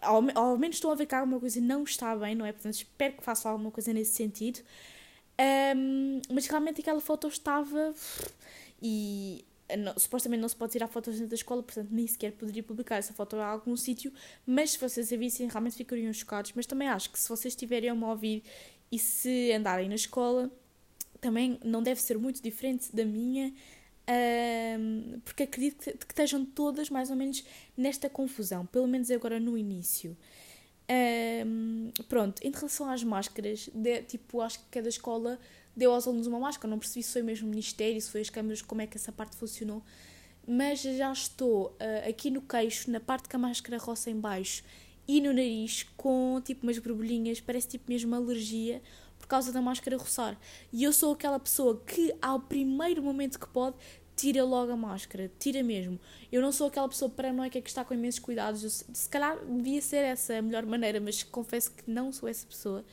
ao, 0.00 0.22
ao 0.34 0.58
menos 0.58 0.76
estão 0.76 0.90
a 0.90 0.94
ver 0.94 1.06
que 1.06 1.14
alguma 1.14 1.40
coisa 1.40 1.60
não 1.60 1.84
está 1.84 2.14
bem, 2.16 2.34
não 2.34 2.46
é? 2.46 2.52
Portanto, 2.52 2.74
espero 2.74 3.14
que 3.14 3.22
façam 3.22 3.52
alguma 3.52 3.70
coisa 3.70 3.92
nesse 3.92 4.12
sentido. 4.12 4.60
Um, 5.76 6.20
mas 6.32 6.46
realmente 6.46 6.80
aquela 6.80 7.00
foto 7.00 7.28
estava. 7.28 7.94
E 8.80 9.44
não, 9.78 9.98
supostamente 9.98 10.40
não 10.40 10.48
se 10.48 10.56
pode 10.56 10.72
tirar 10.72 10.86
fotos 10.86 11.14
dentro 11.14 11.30
da 11.30 11.34
escola, 11.34 11.62
portanto 11.62 11.88
nem 11.90 12.06
sequer 12.06 12.32
poderia 12.32 12.62
publicar 12.62 12.96
essa 12.96 13.12
foto 13.12 13.36
em 13.36 13.40
algum 13.40 13.76
sítio, 13.76 14.12
mas 14.46 14.72
se 14.72 14.78
vocês 14.78 15.12
a 15.12 15.16
vissem 15.16 15.48
realmente 15.48 15.76
ficariam 15.76 16.12
chocados. 16.12 16.52
Mas 16.54 16.66
também 16.66 16.88
acho 16.88 17.10
que 17.10 17.18
se 17.18 17.28
vocês 17.28 17.52
estiverem 17.52 17.90
a 17.90 17.94
me 17.94 18.04
ouvir 18.04 18.42
e 18.90 18.98
se 18.98 19.52
andarem 19.52 19.88
na 19.88 19.94
escola, 19.94 20.50
também 21.20 21.58
não 21.64 21.82
deve 21.82 22.00
ser 22.00 22.18
muito 22.18 22.42
diferente 22.42 22.94
da 22.94 23.04
minha, 23.04 23.52
um, 24.08 25.20
porque 25.24 25.42
acredito 25.42 25.82
que, 25.82 25.92
que 25.92 26.12
estejam 26.12 26.44
todas 26.44 26.90
mais 26.90 27.10
ou 27.10 27.16
menos 27.16 27.44
nesta 27.76 28.08
confusão, 28.08 28.64
pelo 28.66 28.86
menos 28.86 29.10
agora 29.10 29.40
no 29.40 29.56
início. 29.58 30.16
Um, 30.88 31.90
pronto, 32.08 32.40
em 32.44 32.50
relação 32.50 32.88
às 32.88 33.02
máscaras, 33.02 33.68
de, 33.74 34.02
tipo, 34.02 34.40
acho 34.40 34.60
que 34.60 34.66
cada 34.70 34.88
escola 34.88 35.38
deu 35.76 35.92
aos 35.92 36.06
alunos 36.06 36.26
uma 36.26 36.38
máscara, 36.38 36.70
não 36.70 36.78
percebi 36.78 37.02
se 37.02 37.12
foi 37.12 37.22
mesmo 37.22 37.48
o 37.48 37.50
Ministério, 37.50 38.00
se 38.00 38.10
foi 38.10 38.20
as 38.20 38.30
câmaras, 38.30 38.62
como 38.62 38.80
é 38.80 38.86
que 38.86 38.96
essa 38.96 39.10
parte 39.10 39.36
funcionou, 39.36 39.82
mas 40.46 40.80
já 40.80 41.12
estou 41.12 41.76
uh, 41.80 42.08
aqui 42.08 42.30
no 42.30 42.40
queixo, 42.40 42.90
na 42.90 43.00
parte 43.00 43.28
que 43.28 43.34
a 43.34 43.38
máscara 43.38 43.76
roça 43.76 44.10
em 44.10 44.18
baixo 44.18 44.62
e 45.08 45.20
no 45.20 45.32
nariz, 45.32 45.84
com 45.96 46.40
tipo 46.44 46.64
umas 46.64 46.78
borbulhinhas, 46.78 47.40
parece 47.40 47.68
tipo 47.68 47.84
mesmo 47.88 48.14
alergia, 48.14 48.80
por 49.18 49.26
causa 49.26 49.52
da 49.52 49.60
máscara 49.60 49.96
roçar. 49.96 50.38
E 50.72 50.84
eu 50.84 50.92
sou 50.92 51.12
aquela 51.12 51.38
pessoa 51.38 51.82
que, 51.84 52.14
ao 52.20 52.40
primeiro 52.40 53.02
momento 53.02 53.38
que 53.38 53.48
pode, 53.48 53.76
tira 54.16 54.42
logo 54.42 54.72
a 54.72 54.76
máscara, 54.76 55.30
tira 55.38 55.62
mesmo. 55.62 56.00
Eu 56.32 56.40
não 56.40 56.50
sou 56.50 56.68
aquela 56.68 56.88
pessoa 56.88 57.10
paranoica 57.10 57.60
que 57.60 57.68
está 57.68 57.84
com 57.84 57.92
imensos 57.92 58.18
cuidados. 58.18 58.64
Eu, 58.64 58.70
se 58.70 59.08
calhar 59.08 59.38
devia 59.44 59.82
ser 59.82 60.04
essa 60.04 60.38
a 60.38 60.42
melhor 60.42 60.64
maneira, 60.64 60.98
mas 61.00 61.22
confesso 61.22 61.72
que 61.72 61.90
não 61.90 62.12
sou 62.12 62.28
essa 62.28 62.46
pessoa. 62.46 62.84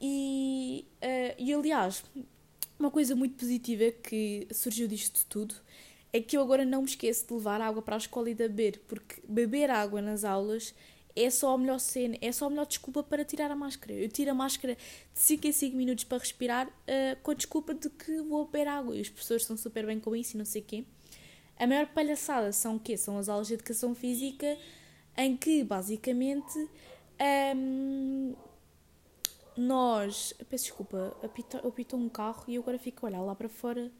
E, 0.00 0.86
uh, 1.02 1.34
e 1.38 1.52
aliás, 1.52 2.02
uma 2.78 2.90
coisa 2.90 3.14
muito 3.14 3.36
positiva 3.36 3.90
que 3.90 4.46
surgiu 4.52 4.88
disto 4.88 5.26
tudo 5.28 5.54
é 6.12 6.20
que 6.20 6.36
eu 6.36 6.42
agora 6.42 6.64
não 6.64 6.82
me 6.82 6.88
esqueço 6.88 7.26
de 7.26 7.34
levar 7.34 7.60
água 7.60 7.82
para 7.82 7.96
a 7.96 7.98
escola 7.98 8.30
e 8.30 8.34
de 8.34 8.48
beber, 8.48 8.80
porque 8.88 9.20
beber 9.28 9.70
água 9.70 10.00
nas 10.00 10.24
aulas 10.24 10.74
é 11.24 11.30
só 11.30 11.54
a 11.54 11.58
melhor 11.58 11.78
cena, 11.78 12.16
é 12.20 12.30
só 12.32 12.46
a 12.46 12.50
melhor 12.50 12.66
desculpa 12.66 13.02
para 13.02 13.24
tirar 13.24 13.50
a 13.50 13.56
máscara. 13.56 13.92
Eu 13.92 14.08
tiro 14.08 14.30
a 14.30 14.34
máscara 14.34 14.74
de 14.74 15.20
5 15.20 15.46
em 15.46 15.52
5 15.52 15.76
minutos 15.76 16.04
para 16.04 16.18
respirar 16.18 16.68
uh, 16.68 17.16
com 17.22 17.30
a 17.30 17.34
desculpa 17.34 17.74
de 17.74 17.90
que 17.90 18.20
vou 18.22 18.46
beber 18.46 18.68
água. 18.68 18.96
E 18.96 19.00
os 19.00 19.08
professores 19.08 19.42
estão 19.42 19.56
super 19.56 19.86
bem 19.86 19.98
com 19.98 20.14
isso 20.14 20.36
e 20.36 20.38
não 20.38 20.44
sei 20.44 20.62
o 20.62 20.64
quê. 20.64 20.84
A 21.58 21.66
maior 21.66 21.86
palhaçada 21.86 22.52
são 22.52 22.76
o 22.76 22.80
quê? 22.80 22.96
São 22.96 23.18
as 23.18 23.28
aulas 23.28 23.48
de 23.48 23.54
educação 23.54 23.94
física 23.94 24.56
em 25.16 25.36
que, 25.36 25.64
basicamente, 25.64 26.68
um, 27.56 28.34
nós... 29.56 30.32
Peço 30.48 30.64
desculpa, 30.64 31.16
apitou, 31.22 31.60
apitou 31.68 31.98
um 31.98 32.08
carro 32.08 32.44
e 32.46 32.54
eu 32.54 32.62
agora 32.62 32.78
fico 32.78 33.04
a 33.04 33.08
olhar 33.08 33.22
lá 33.22 33.34
para 33.34 33.48
fora 33.48 33.90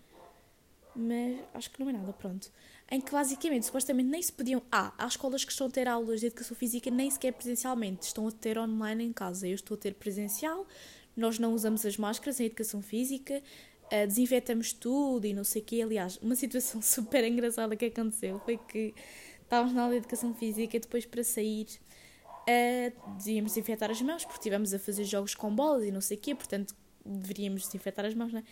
mas 0.98 1.38
acho 1.54 1.70
que 1.70 1.80
não 1.80 1.88
é 1.88 1.92
nada, 1.92 2.12
pronto. 2.12 2.50
Em 2.90 3.00
que 3.00 3.12
basicamente, 3.12 3.66
supostamente 3.66 4.08
nem 4.08 4.22
se 4.22 4.32
podiam. 4.32 4.62
Ah, 4.72 4.94
há 4.96 5.06
escolas 5.06 5.44
que 5.44 5.52
estão 5.52 5.66
a 5.66 5.70
ter 5.70 5.86
aulas 5.86 6.20
de 6.20 6.26
educação 6.26 6.56
física 6.56 6.90
nem 6.90 7.10
sequer 7.10 7.32
presencialmente, 7.32 8.06
estão 8.06 8.26
a 8.26 8.32
ter 8.32 8.58
online 8.58 9.04
em 9.04 9.12
casa. 9.12 9.46
Eu 9.46 9.54
estou 9.54 9.74
a 9.74 9.78
ter 9.78 9.94
presencial, 9.94 10.66
nós 11.14 11.38
não 11.38 11.52
usamos 11.52 11.84
as 11.84 11.98
máscaras 11.98 12.40
em 12.40 12.46
educação 12.46 12.80
física, 12.80 13.42
uh, 13.84 14.06
desinfetamos 14.06 14.72
tudo 14.72 15.26
e 15.26 15.34
não 15.34 15.44
sei 15.44 15.60
o 15.60 15.64
quê. 15.66 15.82
Aliás, 15.82 16.16
uma 16.22 16.34
situação 16.34 16.80
super 16.82 17.24
engraçada 17.24 17.76
que 17.76 17.84
aconteceu 17.84 18.40
foi 18.40 18.56
que 18.56 18.94
estávamos 19.42 19.74
na 19.74 19.82
aula 19.82 19.92
de 19.92 19.98
educação 19.98 20.34
física 20.34 20.76
e 20.76 20.80
depois 20.80 21.04
para 21.04 21.22
sair. 21.22 21.66
Uh, 22.48 23.18
devíamos 23.18 23.52
desinfetar 23.52 23.90
as 23.90 24.00
mãos 24.00 24.24
porque 24.24 24.38
estivemos 24.38 24.72
a 24.72 24.78
fazer 24.78 25.04
jogos 25.04 25.34
com 25.34 25.54
bolas 25.54 25.84
e 25.84 25.90
não 25.90 26.00
sei 26.00 26.16
o 26.16 26.20
quê, 26.20 26.34
portanto 26.34 26.74
deveríamos 27.04 27.64
desinfetar 27.64 28.06
as 28.06 28.14
mãos, 28.14 28.32
não 28.32 28.40
é? 28.40 28.44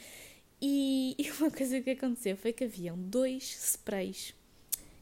E, 1.19 1.31
uma 1.39 1.51
coisa 1.51 1.81
que 1.81 1.91
aconteceu 1.91 2.37
foi 2.37 2.53
que 2.53 2.65
haviam 2.65 2.97
dois 2.99 3.43
sprays, 3.43 4.35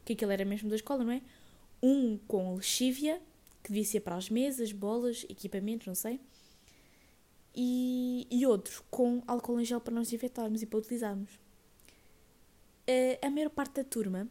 que 0.05 0.13
aquilo 0.13 0.33
era 0.33 0.45
mesmo 0.45 0.69
da 0.69 0.77
escola, 0.77 1.05
não 1.05 1.13
é? 1.13 1.23
Um 1.83 2.19
com 2.27 2.55
lexívia, 2.55 3.21
que 3.63 3.71
devia 3.71 3.85
ser 3.85 4.01
para 4.01 4.17
as 4.17 4.29
mesas, 4.29 4.73
bolas, 4.73 5.25
equipamentos, 5.29 5.87
não 5.87 5.95
sei. 5.95 6.21
E, 7.55 8.27
e 8.31 8.45
outro 8.47 8.85
com 8.91 9.23
álcool 9.27 9.61
em 9.61 9.65
gel 9.65 9.81
para 9.81 9.95
nós 9.95 10.09
desinfetarmos 10.09 10.63
e 10.63 10.67
para 10.67 10.79
utilizarmos. 10.79 11.31
A, 12.87 13.27
a 13.27 13.31
maior 13.31 13.51
parte 13.51 13.77
da 13.77 13.85
turma 13.85 14.29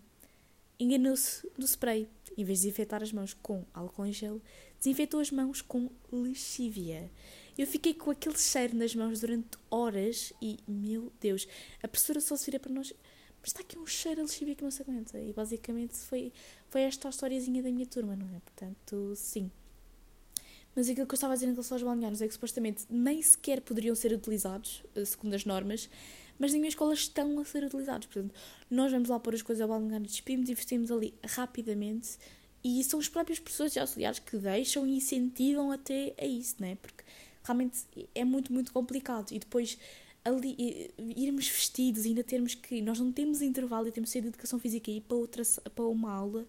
enganou-se 0.80 1.48
do 1.58 1.66
spray. 1.66 2.08
Em 2.36 2.44
vez 2.44 2.60
de 2.60 2.66
desinfetar 2.66 3.02
as 3.02 3.12
mãos 3.12 3.34
com 3.34 3.64
álcool 3.74 4.06
em 4.06 4.14
gel, 4.14 4.42
desinfetou 4.78 5.20
as 5.20 5.32
mãos 5.32 5.62
com 5.62 5.90
lexívia. 6.12 7.10
Eu 7.58 7.68
fiquei 7.68 7.94
com 7.94 8.12
aquele 8.12 8.38
cheiro 8.38 8.76
nas 8.76 8.96
mãos 8.96 9.20
durante 9.20 9.58
horas 9.70 10.34
e, 10.42 10.58
meu 10.68 11.12
Deus, 11.22 11.48
a 11.82 11.88
professora 11.88 12.20
só 12.20 12.36
se 12.36 12.46
vira 12.46 12.60
para 12.60 12.72
nós. 12.72 12.94
Mas 13.42 13.50
está 13.50 13.60
aqui 13.60 13.78
um 13.78 13.86
cheiro 13.86 14.22
a 14.22 14.24
lexívia 14.24 14.56
que 14.56 14.63
não 14.63 14.72
se 14.72 14.82
aguenta. 14.82 15.20
E 15.20 15.34
basicamente 15.34 15.96
foi, 15.98 16.32
foi 16.70 16.82
esta 16.82 17.08
a 17.08 17.12
historiazinha 17.12 17.62
da 17.62 17.70
minha 17.70 17.86
turma, 17.86 18.16
não 18.16 18.28
é? 18.36 18.39
Portanto, 18.39 19.13
sim. 19.16 19.52
Mas 20.76 20.89
aquilo 20.89 21.06
que 21.06 21.13
eu 21.13 21.16
estava 21.16 21.34
a 21.34 21.36
dizer 21.36 21.48
em 21.48 21.52
relação 21.52 21.76
aos 21.76 21.84
balneários 21.84 22.22
é 22.22 22.28
que 22.28 22.34
supostamente 22.34 22.86
nem 22.89 23.22
sequer 23.22 23.62
poderiam 23.62 23.94
ser 23.96 24.12
utilizados, 24.12 24.84
eh, 24.96 25.06
segundo 25.06 25.36
as 25.36 25.46
normas, 25.46 25.88
mas 26.39 26.52
na 26.52 26.58
minha 26.58 26.70
escola 26.70 26.94
estão 26.94 27.39
a 27.39 27.46
ser 27.46 27.63
utilizados. 27.63 28.08
Portanto, 28.08 28.34
nós 28.72 28.92
vamos 28.92 29.10
lá 29.10 29.20
pôr 29.20 29.36
as 29.36 29.44
coisas 29.44 29.62
ao 29.62 29.68
balneário, 29.68 30.08
despimos 30.08 30.50
e 30.50 30.56
vestimos 30.56 30.89
ali 30.92 31.13
rapidamente 31.24 32.18
e 32.63 32.84
são 32.84 33.00
os 33.00 33.10
próprios 33.10 33.39
professores 33.39 33.76
e 33.76 33.80
auxiliares 33.80 34.20
que 34.20 34.38
deixam 34.38 34.88
e 34.88 34.96
incentivam 34.96 35.72
até 35.72 36.16
a 36.18 36.26
isso, 36.26 36.56
não 36.60 36.70
é? 36.70 36.76
Porque 36.76 37.04
realmente 37.44 37.86
é 38.16 38.24
muito, 38.24 38.52
muito 38.52 38.72
complicado. 38.72 39.32
E 39.32 39.40
depois 39.40 39.78
ali, 40.24 40.92
irmos 40.98 41.48
vestidos 41.48 42.06
e 42.06 42.10
ainda 42.10 42.24
termos 42.24 42.56
que. 42.56 42.82
Nós 42.82 43.00
não 43.00 43.12
temos 43.12 43.42
intervalo 43.42 43.88
e 43.88 43.92
temos 43.92 44.10
que 44.10 44.14
sair 44.14 44.22
de 44.22 44.30
educação 44.30 44.60
física 44.60 44.90
e 44.90 44.98
ir 44.98 45.02
para, 45.02 45.18
outra, 45.18 45.44
para 45.76 45.86
uma 45.86 46.12
aula. 46.12 46.48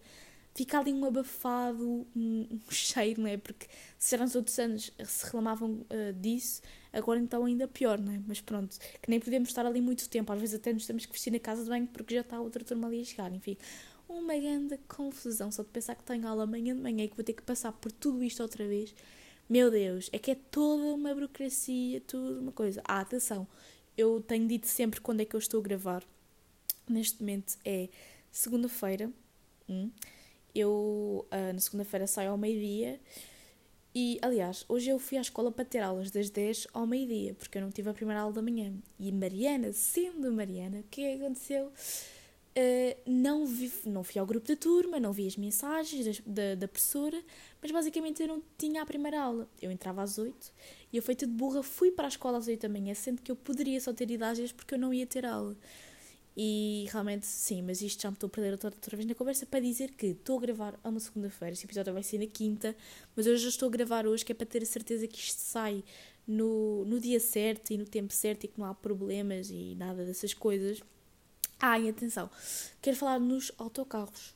Fica 0.55 0.79
ali 0.79 0.93
um 0.93 1.05
abafado, 1.05 2.07
um, 2.15 2.47
um 2.51 2.61
cheiro, 2.71 3.23
não 3.23 3.29
é? 3.29 3.37
Porque 3.37 3.67
se 3.99 4.15
eram 4.15 4.25
os 4.25 4.37
outros 4.37 4.57
anos 4.59 4.93
se 5.05 5.25
reclamavam 5.25 5.85
uh, 5.91 6.13
disso, 6.21 6.63
agora 6.93 7.19
então 7.19 7.45
ainda 7.45 7.67
pior, 7.67 7.99
não 7.99 8.13
é? 8.13 8.21
Mas 8.25 8.41
pronto, 8.41 8.79
que 9.03 9.11
nem 9.11 9.19
podemos 9.19 9.49
estar 9.49 9.67
ali 9.67 9.81
muito 9.81 10.09
tempo, 10.09 10.33
às 10.33 10.41
vezes 10.41 10.55
até 10.55 10.73
nos 10.73 10.87
temos 10.87 11.07
que 11.07 11.13
vestir 11.13 11.33
na 11.33 11.41
casa 11.41 11.65
de 11.65 11.69
banho 11.69 11.89
porque 11.89 12.15
já 12.15 12.21
está 12.21 12.41
outra 12.41 12.63
turma 12.63 12.87
ali 12.87 13.01
a 13.01 13.05
chegar, 13.05 13.35
enfim. 13.35 13.57
Uma 14.09 14.37
grande 14.39 14.79
confusão, 14.87 15.51
só 15.51 15.65
de 15.65 15.71
pensar 15.71 15.97
que 15.97 16.05
tenho 16.05 16.29
aula 16.29 16.45
amanhã 16.45 16.77
de 16.77 16.81
manhã 16.81 17.05
e 17.05 17.09
que 17.09 17.17
vou 17.17 17.25
ter 17.25 17.33
que 17.33 17.43
passar 17.43 17.73
por 17.73 17.91
tudo 17.91 18.23
isto 18.23 18.41
outra 18.41 18.65
vez 18.69 18.95
meu 19.49 19.71
Deus, 19.71 20.09
é 20.13 20.19
que 20.19 20.31
é 20.31 20.35
toda 20.35 20.83
uma 20.95 21.15
burocracia, 21.15 22.01
tudo 22.01 22.41
uma 22.41 22.53
coisa. 22.53 22.83
Ah, 22.85 23.01
atenção, 23.01 23.47
eu 23.97 24.21
tenho 24.21 24.47
dito 24.49 24.67
sempre 24.67 25.01
quando 25.01 25.21
é 25.21 25.25
que 25.25 25.37
eu 25.37 25.39
estou 25.39 25.61
a 25.61 25.63
gravar. 25.63 26.03
Neste 26.89 27.21
momento 27.21 27.57
é 27.65 27.89
segunda-feira. 28.31 29.11
Hum, 29.69 29.91
eu 30.55 31.27
uh, 31.31 31.53
na 31.53 31.61
segunda-feira 31.61 32.07
saio 32.07 32.31
ao 32.31 32.39
meio-dia. 32.39 33.01
E, 33.95 34.19
aliás, 34.23 34.65
hoje 34.69 34.91
eu 34.91 34.99
fui 34.99 35.17
à 35.17 35.21
escola 35.21 35.53
para 35.53 35.65
ter 35.65 35.79
aulas 35.79 36.11
das 36.11 36.29
10 36.29 36.67
ao 36.73 36.85
meio-dia, 36.85 37.33
porque 37.35 37.57
eu 37.57 37.63
não 37.63 37.71
tive 37.71 37.89
a 37.91 37.95
primeira 37.95 38.23
aula 38.23 38.33
da 38.33 38.43
manhã. 38.43 38.75
E 38.99 39.13
Mariana, 39.13 39.73
sendo 39.73 40.33
Mariana, 40.33 40.81
o 40.81 40.85
que 40.91 41.05
é 41.05 41.17
que 41.17 41.23
aconteceu? 41.23 41.73
Uh, 42.57 42.95
não, 43.05 43.45
vi, 43.45 43.73
não 43.85 44.05
fui 44.05 44.21
ao 44.21 44.25
grupo 44.25 44.47
da 44.47 44.55
turma, 44.55 45.01
não 45.01 45.12
vi 45.12 45.27
as 45.27 45.37
mensagens 45.37 46.21
da, 46.21 46.23
da, 46.25 46.55
da, 46.55 46.69
professora, 46.69 47.21
mas 47.61 47.73
basicamente 47.73 48.23
eu 48.23 48.29
não 48.29 48.40
tinha 48.57 48.81
a 48.81 48.87
primeira 48.87 49.21
aula. 49.21 49.49
Eu 49.61 49.73
entrava 49.73 50.03
às 50.03 50.19
8 50.19 50.53
e 50.93 50.97
eu, 50.97 51.03
feita 51.03 51.27
de 51.27 51.33
burra, 51.33 51.64
fui 51.64 51.90
para 51.90 52.07
a 52.07 52.09
escola 52.09 52.38
às 52.38 52.47
8 52.47 52.62
da 52.62 52.69
manhã, 52.69 52.95
sendo 52.95 53.23
que 53.23 53.33
eu 53.33 53.35
poderia 53.35 53.81
só 53.81 53.93
ter 53.93 54.09
ido 54.09 54.23
às 54.23 54.38
10 54.38 54.53
porque 54.53 54.75
eu 54.75 54.79
não 54.79 54.95
ia 54.95 55.05
ter 55.05 55.27
aula. 55.27 55.57
E 56.37 56.87
realmente, 56.90 57.27
sim, 57.27 57.62
mas 57.62 57.81
isto 57.81 58.03
já 58.03 58.11
me 58.11 58.14
estou 58.14 58.27
a 58.29 58.31
perder 58.31 58.53
outra, 58.53 58.69
outra 58.69 58.97
vez 58.97 59.09
na 59.09 59.14
conversa 59.14 59.47
para 59.47 59.61
dizer 59.61 59.90
que 59.93 60.07
estou 60.07 60.38
a 60.38 60.40
gravar 60.40 60.79
a 60.83 60.88
uma 60.88 60.99
segunda-feira. 60.99 61.53
Este 61.53 61.67
episódio 61.67 61.93
vai 61.93 62.03
ser 62.03 62.19
na 62.19 62.27
quinta, 62.27 62.77
mas 63.17 63.27
eu 63.27 63.37
já 63.37 63.49
estou 63.49 63.69
a 63.69 63.71
gravar 63.71 64.07
hoje, 64.07 64.25
que 64.25 64.33
é 64.33 64.35
para 64.35 64.47
ter 64.47 64.62
a 64.62 64.67
certeza 64.67 65.07
que 65.07 65.19
isto 65.19 65.38
sai 65.38 65.85
no, 66.27 66.85
no 66.85 66.99
dia 66.99 67.21
certo 67.21 67.73
e 67.73 67.79
no 67.79 67.85
tempo 67.85 68.12
certo 68.12 68.45
e 68.45 68.49
que 68.49 68.59
não 68.59 68.67
há 68.67 68.75
problemas 68.75 69.49
e 69.51 69.75
nada 69.77 70.05
dessas 70.05 70.35
coisas. 70.35 70.81
Ah, 71.61 71.79
e 71.79 71.88
atenção, 71.88 72.31
quero 72.83 72.97
falar 72.97 73.19
nos 73.19 73.53
autocarros. 73.59 74.35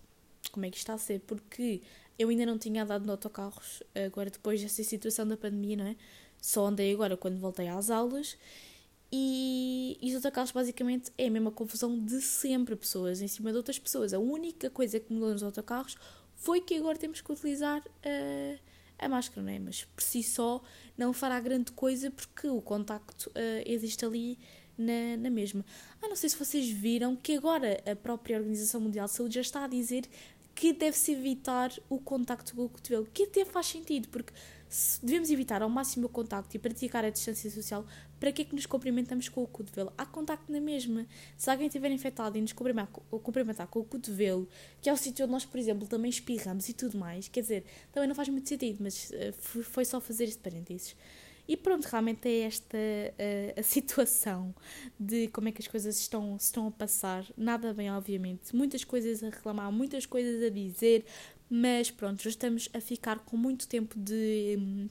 Como 0.53 0.65
é 0.65 0.71
que 0.71 0.77
está 0.77 0.95
a 0.95 0.99
ser? 0.99 1.21
Porque 1.21 1.83
eu 2.19 2.29
ainda 2.29 2.47
não 2.47 2.59
tinha 2.59 2.83
andado 2.83 3.05
no 3.05 3.13
autocarros, 3.13 3.83
agora 4.07 4.31
depois 4.31 4.61
dessa 4.61 4.83
situação 4.83 5.27
da 5.27 5.37
pandemia, 5.37 5.77
não 5.77 5.87
é? 5.87 5.97
Só 6.41 6.67
andei 6.67 6.93
agora 6.93 7.17
quando 7.17 7.39
voltei 7.39 7.69
às 7.69 7.91
aulas. 7.91 8.37
E, 9.11 9.97
e 10.03 10.11
os 10.11 10.17
autocarros 10.17 10.53
basicamente 10.53 11.11
é 11.17 11.29
a 11.29 11.31
mesma 11.31 11.51
confusão 11.51 11.99
de 11.99 12.21
sempre, 12.21 12.77
pessoas 12.77 13.23
em 13.23 13.29
cima 13.29 13.51
de 13.51 13.57
outras 13.57 13.79
pessoas. 13.79 14.13
A 14.13 14.19
única 14.19 14.69
coisa 14.69 15.01
que 15.01 15.13
mudou 15.13 15.31
nos 15.33 15.43
autocarros 15.43 15.97
foi 16.35 16.61
que 16.61 16.77
agora 16.77 16.99
temos 16.99 17.21
que 17.21 17.33
utilizar 17.33 17.81
uh, 17.81 18.59
a 18.99 19.09
máscara, 19.09 19.43
não 19.43 19.53
é? 19.53 19.59
Mas 19.59 19.85
por 19.85 20.03
si 20.03 20.23
só 20.23 20.63
não 20.97 21.13
fará 21.13 21.41
grande 21.41 21.73
coisa 21.73 22.11
porque 22.11 22.49
o 22.49 22.61
contacto 22.61 23.31
uh, 23.31 23.63
existe 23.65 24.05
ali 24.05 24.39
na, 24.79 25.17
na 25.19 25.29
mesma. 25.29 25.65
Ah, 26.01 26.09
não 26.09 26.17
sei 26.17 26.31
se 26.31 26.39
vocês 26.39 26.71
viram 26.71 27.17
que 27.17 27.37
agora 27.37 27.83
a 27.91 27.97
própria 27.97 28.39
Organização 28.39 28.81
Mundial 28.81 29.07
de 29.07 29.13
Saúde 29.13 29.35
já 29.35 29.41
está 29.41 29.65
a 29.65 29.69
dizer 29.69 30.05
que 30.55 30.73
deve-se 30.73 31.13
evitar 31.13 31.73
o 31.89 31.99
contacto 31.99 32.55
com 32.55 32.65
o 32.65 32.69
cotovelo, 32.69 33.07
que 33.13 33.25
até 33.25 33.45
faz 33.45 33.67
sentido, 33.67 34.09
porque 34.09 34.33
devemos 35.03 35.31
evitar 35.31 35.63
ao 35.63 35.69
máximo 35.69 36.07
o 36.07 36.09
contacto 36.09 36.55
e 36.57 36.59
praticar 36.59 37.05
a 37.05 37.11
distância 37.11 37.49
social, 37.49 37.87
para 38.19 38.33
que 38.33 38.43
é 38.43 38.45
que 38.45 38.55
nos 38.55 38.67
cumprimentamos 38.67 39.29
com 39.29 39.43
o 39.43 39.47
cotovelo? 39.47 39.93
Há 39.97 40.05
contacto 40.05 40.51
na 40.51 40.61
mesma. 40.61 41.07
Se 41.37 41.49
alguém 41.49 41.69
estiver 41.69 41.91
infectado 41.93 42.37
e 42.37 42.41
nos 42.41 42.53
cumprimentar 42.53 43.69
com 43.69 43.81
o 43.81 43.85
cotovelo, 43.85 44.49
que 44.83 44.91
é 44.91 44.93
o 44.93 44.97
sítio 44.97 45.25
onde 45.25 45.33
nós, 45.33 45.45
por 45.45 45.59
exemplo, 45.59 45.87
também 45.87 46.11
espirramos 46.11 46.69
e 46.69 46.73
tudo 46.73 46.99
mais, 46.99 47.29
quer 47.29 47.43
dizer, 47.43 47.65
também 47.93 48.09
não 48.09 48.15
faz 48.17 48.29
muito 48.29 48.49
sentido, 48.49 48.79
mas 48.81 49.11
uh, 49.11 49.63
foi 49.63 49.85
só 49.85 50.01
fazer 50.01 50.25
este 50.25 50.41
parênteses. 50.41 50.97
E 51.49 51.57
pronto, 51.57 51.87
realmente 51.87 52.29
é 52.29 52.41
esta 52.41 52.77
uh, 52.77 53.59
a 53.59 53.63
situação 53.65 54.55
de 55.01 55.29
como 55.29 55.49
é 55.49 55.53
que 55.53 55.63
as 55.63 55.67
coisas 55.67 55.99
estão, 55.99 56.37
estão 56.37 56.67
a 56.67 56.71
passar. 56.71 57.25
Nada 57.39 57.73
bem, 57.73 57.91
obviamente. 57.91 58.55
Muitas 58.55 58.85
coisas 58.85 59.25
a 59.25 59.31
reclamar, 59.31 59.73
muitas 59.73 60.05
coisas 60.05 60.43
a 60.43 60.51
dizer, 60.51 61.07
mas 61.49 61.91
pronto, 61.91 62.23
já 62.23 62.29
estamos 62.29 62.69
a 62.75 62.81
ficar 62.81 63.21
com 63.21 63.39
muito 63.39 63.67
tempo 63.67 63.99
de, 63.99 64.89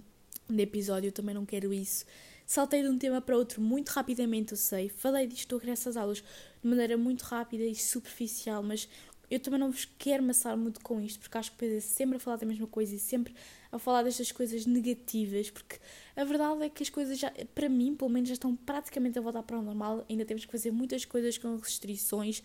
de 0.50 0.62
episódio, 0.62 1.10
eu 1.10 1.12
também 1.12 1.36
não 1.36 1.46
quero 1.46 1.72
isso. 1.72 2.04
Saltei 2.44 2.82
de 2.82 2.90
um 2.90 2.98
tema 2.98 3.22
para 3.22 3.38
outro 3.38 3.62
muito 3.62 3.90
rapidamente, 3.90 4.54
eu 4.54 4.58
sei. 4.58 4.90
Falei 4.90 5.28
disto 5.28 5.60
graças 5.60 5.96
às 5.96 5.98
aulas 5.98 6.24
de 6.64 6.68
maneira 6.68 6.98
muito 6.98 7.22
rápida 7.24 7.66
e 7.66 7.76
superficial, 7.76 8.64
mas 8.64 8.90
eu 9.30 9.40
também 9.40 9.60
não 9.60 9.70
vos 9.70 9.86
quero 9.98 10.24
amassar 10.24 10.58
muito 10.58 10.80
com 10.80 11.00
isto, 11.02 11.20
porque 11.20 11.38
acho 11.38 11.52
que 11.52 11.58
depois 11.58 11.84
é 11.84 11.88
sempre 11.88 12.16
a 12.16 12.20
falar 12.20 12.38
da 12.38 12.46
mesma 12.46 12.66
coisa 12.66 12.96
e 12.96 13.00
sempre 13.00 13.36
a 13.78 13.80
falar 13.80 14.04
destas 14.04 14.32
coisas 14.32 14.66
negativas, 14.66 15.50
porque 15.50 15.78
a 16.16 16.24
verdade 16.24 16.64
é 16.64 16.70
que 16.70 16.84
as 16.84 16.90
coisas 16.90 17.18
já, 17.18 17.32
para 17.56 17.70
mim, 17.70 17.96
pelo 17.96 18.10
menos, 18.10 18.30
já 18.30 18.34
estão 18.34 18.56
praticamente 18.56 19.18
a 19.18 19.22
voltar 19.22 19.44
para 19.44 19.58
o 19.58 19.62
normal. 19.62 20.06
Ainda 20.10 20.26
temos 20.26 20.46
que 20.46 20.52
fazer 20.52 20.72
muitas 20.72 21.06
coisas 21.06 21.38
com 21.38 21.56
restrições 21.56 22.44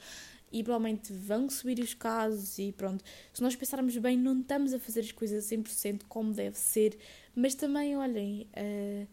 e 0.53 0.62
provavelmente 0.62 1.12
vão 1.12 1.49
subir 1.49 1.79
os 1.81 1.95
casos 1.95 2.59
e 2.59 2.73
pronto. 2.73 3.03
Se 3.33 3.42
nós 3.42 3.57
pensarmos 3.57 3.97
bem, 3.97 4.16
não 4.16 4.40
estamos 4.40 4.73
a 4.75 4.79
fazer 4.79 5.01
as 5.01 5.12
coisas 5.12 5.45
100% 5.45 6.03
como 6.09 6.33
deve 6.33 6.59
ser, 6.59 6.99
mas 7.35 7.55
também, 7.55 7.97
olhem, 7.97 8.47
uh, 8.53 9.07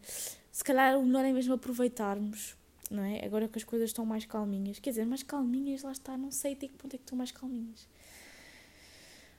se 0.52 0.62
calhar 0.62 0.98
o 0.98 1.04
melhor 1.04 1.24
é 1.24 1.32
mesmo 1.32 1.54
aproveitarmos 1.54 2.56
não 2.90 3.04
é? 3.04 3.24
Agora 3.24 3.46
que 3.46 3.56
as 3.56 3.64
coisas 3.64 3.90
estão 3.90 4.04
mais 4.04 4.26
calminhas. 4.26 4.80
Quer 4.80 4.90
dizer, 4.90 5.06
mais 5.06 5.22
calminhas, 5.22 5.82
lá 5.82 5.92
está, 5.92 6.18
não 6.18 6.32
sei 6.32 6.54
até 6.54 6.66
que 6.66 6.74
ponto 6.74 6.92
é 6.92 6.98
que 6.98 7.04
estão 7.04 7.16
mais 7.16 7.30
calminhas. 7.30 7.86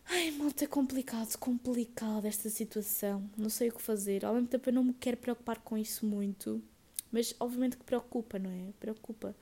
Ai, 0.06 0.32
malta, 0.32 0.66
é 0.66 0.68
complicado, 0.68 1.36
complicado 1.38 2.26
esta 2.26 2.50
situação. 2.50 3.30
Não 3.38 3.50
sei 3.50 3.70
o 3.70 3.74
que 3.74 3.82
fazer. 3.82 4.26
Ao 4.26 4.34
mesmo 4.34 4.48
tempo, 4.48 4.70
eu 4.70 4.74
não 4.74 4.84
me 4.84 4.94
quero 4.94 5.18
preocupar 5.18 5.60
com 5.60 5.78
isso 5.78 6.06
muito. 6.06 6.62
Mas, 7.12 7.36
obviamente, 7.40 7.78
que 7.78 7.84
preocupa, 7.84 8.38
não 8.40 8.50
é? 8.50 8.72
Preocupa. 8.80 9.36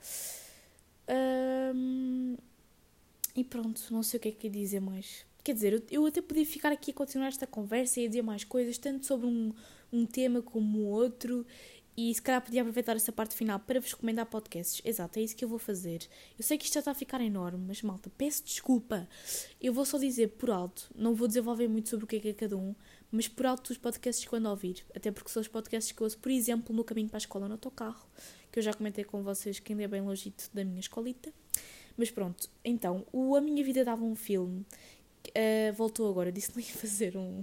E 3.34 3.44
pronto, 3.44 3.82
não 3.90 4.02
sei 4.02 4.18
o 4.18 4.20
que 4.20 4.28
é 4.28 4.32
que 4.32 4.46
ia 4.46 4.50
dizer 4.52 4.80
mais. 4.80 5.24
Quer 5.42 5.54
dizer, 5.54 5.72
eu, 5.72 5.82
eu 5.90 6.06
até 6.06 6.20
podia 6.20 6.44
ficar 6.44 6.70
aqui 6.72 6.90
a 6.90 6.94
continuar 6.94 7.28
esta 7.28 7.46
conversa 7.46 8.00
e 8.00 8.04
a 8.04 8.08
dizer 8.08 8.22
mais 8.22 8.44
coisas, 8.44 8.76
tanto 8.76 9.06
sobre 9.06 9.26
um, 9.26 9.52
um 9.92 10.04
tema 10.04 10.42
como 10.42 10.80
o 10.80 10.86
outro. 10.86 11.46
E 12.02 12.14
se 12.14 12.22
calhar 12.22 12.40
podia 12.40 12.62
aproveitar 12.62 12.96
essa 12.96 13.12
parte 13.12 13.34
final 13.34 13.60
para 13.60 13.78
vos 13.78 13.92
recomendar 13.92 14.24
podcasts. 14.24 14.80
Exato, 14.82 15.18
é 15.18 15.22
isso 15.22 15.36
que 15.36 15.44
eu 15.44 15.48
vou 15.50 15.58
fazer. 15.58 16.08
Eu 16.38 16.42
sei 16.42 16.56
que 16.56 16.64
isto 16.64 16.72
já 16.72 16.80
está 16.80 16.92
a 16.92 16.94
ficar 16.94 17.20
enorme, 17.20 17.62
mas 17.68 17.82
malta, 17.82 18.10
peço 18.16 18.42
desculpa. 18.42 19.06
Eu 19.60 19.74
vou 19.74 19.84
só 19.84 19.98
dizer 19.98 20.28
por 20.28 20.50
alto, 20.50 20.90
não 20.94 21.14
vou 21.14 21.28
desenvolver 21.28 21.68
muito 21.68 21.90
sobre 21.90 22.06
o 22.06 22.08
que 22.08 22.16
é 22.16 22.20
que 22.20 22.28
é 22.28 22.32
cada 22.32 22.56
um, 22.56 22.74
mas 23.12 23.28
por 23.28 23.44
alto 23.44 23.68
os 23.68 23.76
podcasts 23.76 24.26
quando 24.26 24.46
ouvir. 24.46 24.82
Até 24.96 25.12
porque 25.12 25.28
são 25.28 25.42
os 25.42 25.48
podcasts 25.48 25.92
que 25.92 26.00
eu 26.00 26.06
ouço, 26.06 26.16
por 26.16 26.32
exemplo, 26.32 26.74
no 26.74 26.82
caminho 26.82 27.10
para 27.10 27.18
a 27.18 27.24
escola 27.24 27.46
no 27.46 27.52
autocarro, 27.52 28.08
que 28.50 28.60
eu 28.60 28.62
já 28.62 28.72
comentei 28.72 29.04
com 29.04 29.22
vocês 29.22 29.58
que 29.58 29.74
ainda 29.74 29.82
é 29.82 29.88
bem 29.88 30.00
longito 30.00 30.48
da 30.54 30.64
minha 30.64 30.80
escolita. 30.80 31.30
Mas 31.98 32.10
pronto, 32.10 32.48
então, 32.64 33.04
o 33.12 33.36
A 33.36 33.42
Minha 33.42 33.62
Vida 33.62 33.84
Dava 33.84 34.02
um 34.02 34.14
Filme 34.14 34.64
Uh, 35.30 35.72
voltou 35.74 36.08
agora, 36.08 36.32
disse 36.32 36.50
que 36.50 36.58
não 36.58 36.66
ia 36.66 36.74
fazer 36.74 37.16
um, 37.16 37.40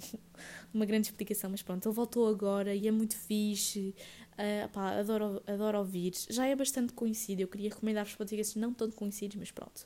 uma 0.74 0.86
grande 0.86 1.08
explicação, 1.08 1.50
mas 1.50 1.62
pronto, 1.62 1.88
ele 1.88 1.96
voltou 1.96 2.28
agora 2.28 2.76
e 2.76 2.88
é 2.88 2.92
muito 2.92 3.16
fixe. 3.16 3.96
Uh, 4.34 4.70
pá, 4.70 5.00
adoro, 5.00 5.42
adoro 5.48 5.80
ouvir. 5.80 6.14
Já 6.30 6.46
é 6.46 6.56
bastante 6.56 6.94
conhecido. 6.94 7.42
Eu 7.42 7.48
queria 7.48 7.70
recomendar-vos 7.70 8.16
podcasts 8.16 8.56
não 8.56 8.74
tão 8.74 8.92
conhecidos, 8.92 9.38
mas 9.38 9.52
pronto. 9.52 9.86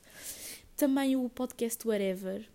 Também 0.76 1.16
o 1.16 1.28
podcast 1.28 1.86
Whatever, 1.86 2.48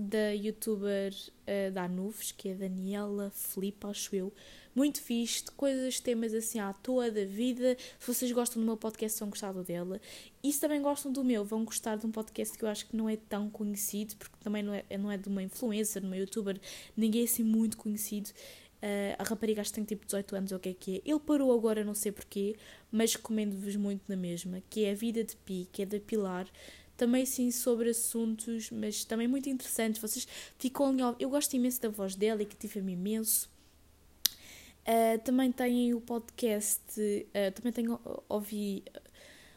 da 0.00 0.30
youtuber 0.30 1.12
uh, 1.12 1.70
da 1.72 1.84
Anuves, 1.84 2.32
que 2.32 2.48
é 2.48 2.54
Daniela 2.54 3.30
Filipe, 3.34 3.86
acho 3.86 4.14
eu. 4.16 4.32
Muito 4.74 5.02
fixe, 5.02 5.44
de 5.44 5.50
coisas, 5.50 6.00
temas 6.00 6.32
assim 6.32 6.58
à 6.58 6.72
toa 6.72 7.10
da 7.10 7.24
vida. 7.24 7.76
Se 7.98 8.06
vocês 8.06 8.32
gostam 8.32 8.62
do 8.62 8.66
meu 8.66 8.76
podcast, 8.76 9.18
vão 9.18 9.28
gostar 9.28 9.52
dela. 9.52 10.00
E 10.42 10.52
se 10.52 10.60
também 10.60 10.80
gostam 10.80 11.12
do 11.12 11.24
meu, 11.24 11.44
vão 11.44 11.64
gostar 11.64 11.96
de 11.96 12.06
um 12.06 12.10
podcast 12.10 12.56
que 12.56 12.64
eu 12.64 12.68
acho 12.68 12.86
que 12.86 12.96
não 12.96 13.08
é 13.08 13.16
tão 13.16 13.50
conhecido, 13.50 14.16
porque 14.16 14.36
também 14.40 14.62
não 14.62 14.72
é, 14.72 14.84
não 14.96 15.10
é 15.10 15.18
de 15.18 15.28
uma 15.28 15.42
influencer, 15.42 16.00
de 16.00 16.06
uma 16.06 16.16
youtuber, 16.16 16.58
ninguém 16.96 17.22
é 17.22 17.24
assim 17.24 17.42
muito 17.42 17.76
conhecido. 17.76 18.30
Uh, 18.82 19.12
a 19.18 19.24
rapariga 19.24 19.60
acho 19.60 19.70
que 19.70 19.74
tem 19.74 19.84
tipo 19.84 20.06
18 20.06 20.36
anos 20.36 20.52
ou 20.52 20.56
o 20.56 20.60
que 20.60 20.70
é 20.70 20.74
que 20.74 20.96
é. 20.96 21.10
Ele 21.10 21.20
parou 21.20 21.52
agora, 21.52 21.84
não 21.84 21.94
sei 21.94 22.12
porquê, 22.12 22.56
mas 22.90 23.14
recomendo-vos 23.14 23.76
muito 23.76 24.02
na 24.08 24.16
mesma, 24.16 24.62
que 24.70 24.84
é 24.86 24.92
A 24.92 24.94
Vida 24.94 25.22
de 25.22 25.36
Pi, 25.36 25.68
que 25.70 25.82
é 25.82 25.86
da 25.86 26.00
Pilar. 26.00 26.46
Também 27.00 27.24
sim 27.24 27.50
sobre 27.50 27.88
assuntos, 27.88 28.70
mas 28.70 29.06
também 29.06 29.26
muito 29.26 29.48
interessantes. 29.48 29.98
Vocês 30.02 30.28
ficam 30.58 30.88
ali. 30.88 31.16
Eu 31.18 31.30
gosto 31.30 31.54
imenso 31.54 31.80
da 31.80 31.88
voz 31.88 32.14
dela 32.14 32.42
e 32.42 32.44
que 32.44 32.54
tive-me 32.54 32.92
imenso. 32.92 33.48
Uh, 34.82 35.18
também 35.24 35.50
tem 35.50 35.94
o 35.94 36.00
podcast, 36.02 36.82
uh, 37.00 37.52
também 37.54 37.72
tenho 37.72 37.98
ouvi 38.28 38.84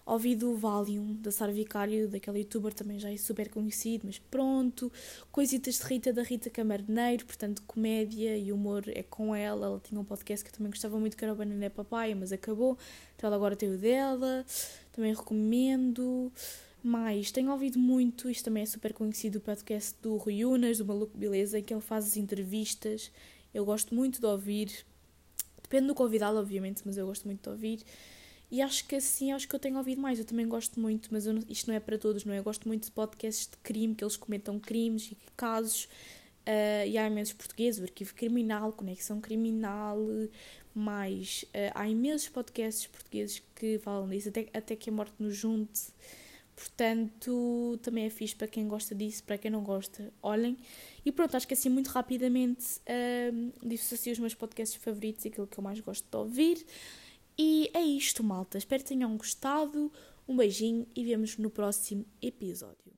ouvido 0.06 0.52
o 0.52 0.56
Valium 0.56 1.16
da 1.16 1.32
Sara 1.32 1.52
Vicário, 1.52 2.08
daquela 2.08 2.38
youtuber 2.38 2.74
também 2.74 2.98
já 2.98 3.12
é 3.12 3.18
super 3.18 3.50
conhecido, 3.50 4.04
mas 4.06 4.20
pronto. 4.20 4.90
Coisitas 5.30 5.80
de 5.80 5.84
Rita, 5.84 6.14
da 6.14 6.24
Rita 6.24 6.50
Camarneiro, 6.50 7.26
portanto, 7.26 7.62
comédia 7.68 8.38
e 8.38 8.54
humor 8.54 8.84
é 8.88 9.04
com 9.04 9.36
ela. 9.36 9.66
Ela 9.66 9.82
tinha 9.84 10.00
um 10.00 10.06
podcast 10.06 10.46
que 10.46 10.50
eu 10.50 10.56
também 10.56 10.72
gostava 10.72 10.98
muito, 10.98 11.18
que 11.18 11.26
era 11.26 11.34
o 11.34 11.36
Banana 11.36 11.70
Papaya, 11.70 12.16
mas 12.16 12.32
acabou. 12.32 12.78
Então 13.18 13.28
ela 13.28 13.36
agora 13.36 13.54
tem 13.54 13.70
o 13.70 13.78
dela. 13.78 14.46
Também 14.94 15.14
recomendo. 15.14 16.32
Mais, 16.86 17.32
tenho 17.32 17.50
ouvido 17.50 17.80
muito, 17.80 18.30
isto 18.30 18.44
também 18.44 18.64
é 18.64 18.66
super 18.66 18.92
conhecido, 18.92 19.38
o 19.38 19.42
podcast 19.42 19.96
do 20.02 20.18
Rui 20.18 20.44
Unas, 20.44 20.80
do 20.80 20.86
Maluco 20.86 21.18
Beleza, 21.18 21.58
em 21.58 21.64
que 21.64 21.74
ele 21.74 21.80
faz 21.80 22.06
as 22.06 22.18
entrevistas. 22.18 23.10
Eu 23.54 23.64
gosto 23.64 23.96
muito 23.96 24.20
de 24.20 24.26
ouvir. 24.26 24.70
Depende 25.62 25.88
do 25.88 25.96
convidado, 25.96 26.38
obviamente, 26.38 26.82
mas 26.86 26.98
eu 26.98 27.06
gosto 27.06 27.24
muito 27.26 27.42
de 27.42 27.50
ouvir. 27.50 27.80
E 28.52 28.62
acho 28.62 28.86
que 28.86 28.98
assim 28.98 29.32
acho 29.32 29.48
que 29.48 29.56
eu 29.56 29.60
tenho 29.60 29.78
ouvido 29.78 30.02
mais. 30.02 30.20
Eu 30.20 30.26
também 30.26 30.46
gosto 30.46 30.78
muito, 30.78 31.08
mas 31.12 31.26
não, 31.26 31.42
isto 31.48 31.68
não 31.68 31.76
é 31.76 31.80
para 31.80 31.98
todos, 31.98 32.26
não 32.26 32.34
é? 32.34 32.40
Eu 32.40 32.44
gosto 32.44 32.68
muito 32.68 32.86
de 32.86 32.92
podcasts 32.92 33.48
de 33.48 33.58
crime, 33.58 33.96
que 33.96 34.04
eles 34.04 34.18
comentam 34.18 34.60
crimes 34.60 35.10
e 35.12 35.18
casos. 35.38 35.86
Uh, 36.46 36.86
e 36.86 36.98
há 36.98 37.08
imensos 37.08 37.34
portugueses, 37.34 37.80
o 37.80 37.84
Arquivo 37.84 38.14
Criminal, 38.14 38.74
Conexão 38.74 39.22
Criminal, 39.22 39.98
mais. 40.76 41.46
Uh, 41.46 41.72
há 41.74 41.88
imensos 41.88 42.28
podcasts 42.28 42.88
portugueses 42.88 43.42
que 43.56 43.80
falam 43.80 44.10
disso, 44.10 44.28
até, 44.28 44.50
até 44.54 44.76
que 44.76 44.90
a 44.90 44.94
morte 44.94 45.14
nos 45.18 45.36
junte. 45.36 45.82
Portanto, 46.56 47.80
também 47.82 48.06
é 48.06 48.10
fixe 48.10 48.36
para 48.36 48.48
quem 48.48 48.68
gosta 48.68 48.94
disso, 48.94 49.24
para 49.24 49.38
quem 49.38 49.50
não 49.50 49.64
gosta, 49.64 50.14
olhem. 50.22 50.58
E 51.06 51.12
pronto, 51.12 51.36
acho 51.36 51.48
que 51.48 51.54
assim, 51.54 51.70
muito 51.70 51.88
rapidamente, 51.88 52.80
uh, 52.80 53.68
dissocio 53.68 54.14
os 54.14 54.20
meus 54.20 54.34
podcasts 54.34 54.82
favoritos, 54.82 55.26
aquilo 55.26 55.48
que 55.48 55.58
eu 55.58 55.64
mais 55.64 55.80
gosto 55.80 56.06
de 56.10 56.18
ouvir. 56.18 56.66
E 57.38 57.70
é 57.74 57.82
isto, 57.82 58.24
malta. 58.24 58.58
Espero 58.58 58.84
que 58.84 58.90
tenham 58.90 59.16
gostado. 59.18 59.92
Um 60.28 60.38
beijinho 60.38 60.88
e 60.96 61.04
vemos 61.04 61.38
no 61.38 61.50
próximo 61.50 62.06
episódio. 62.22 62.94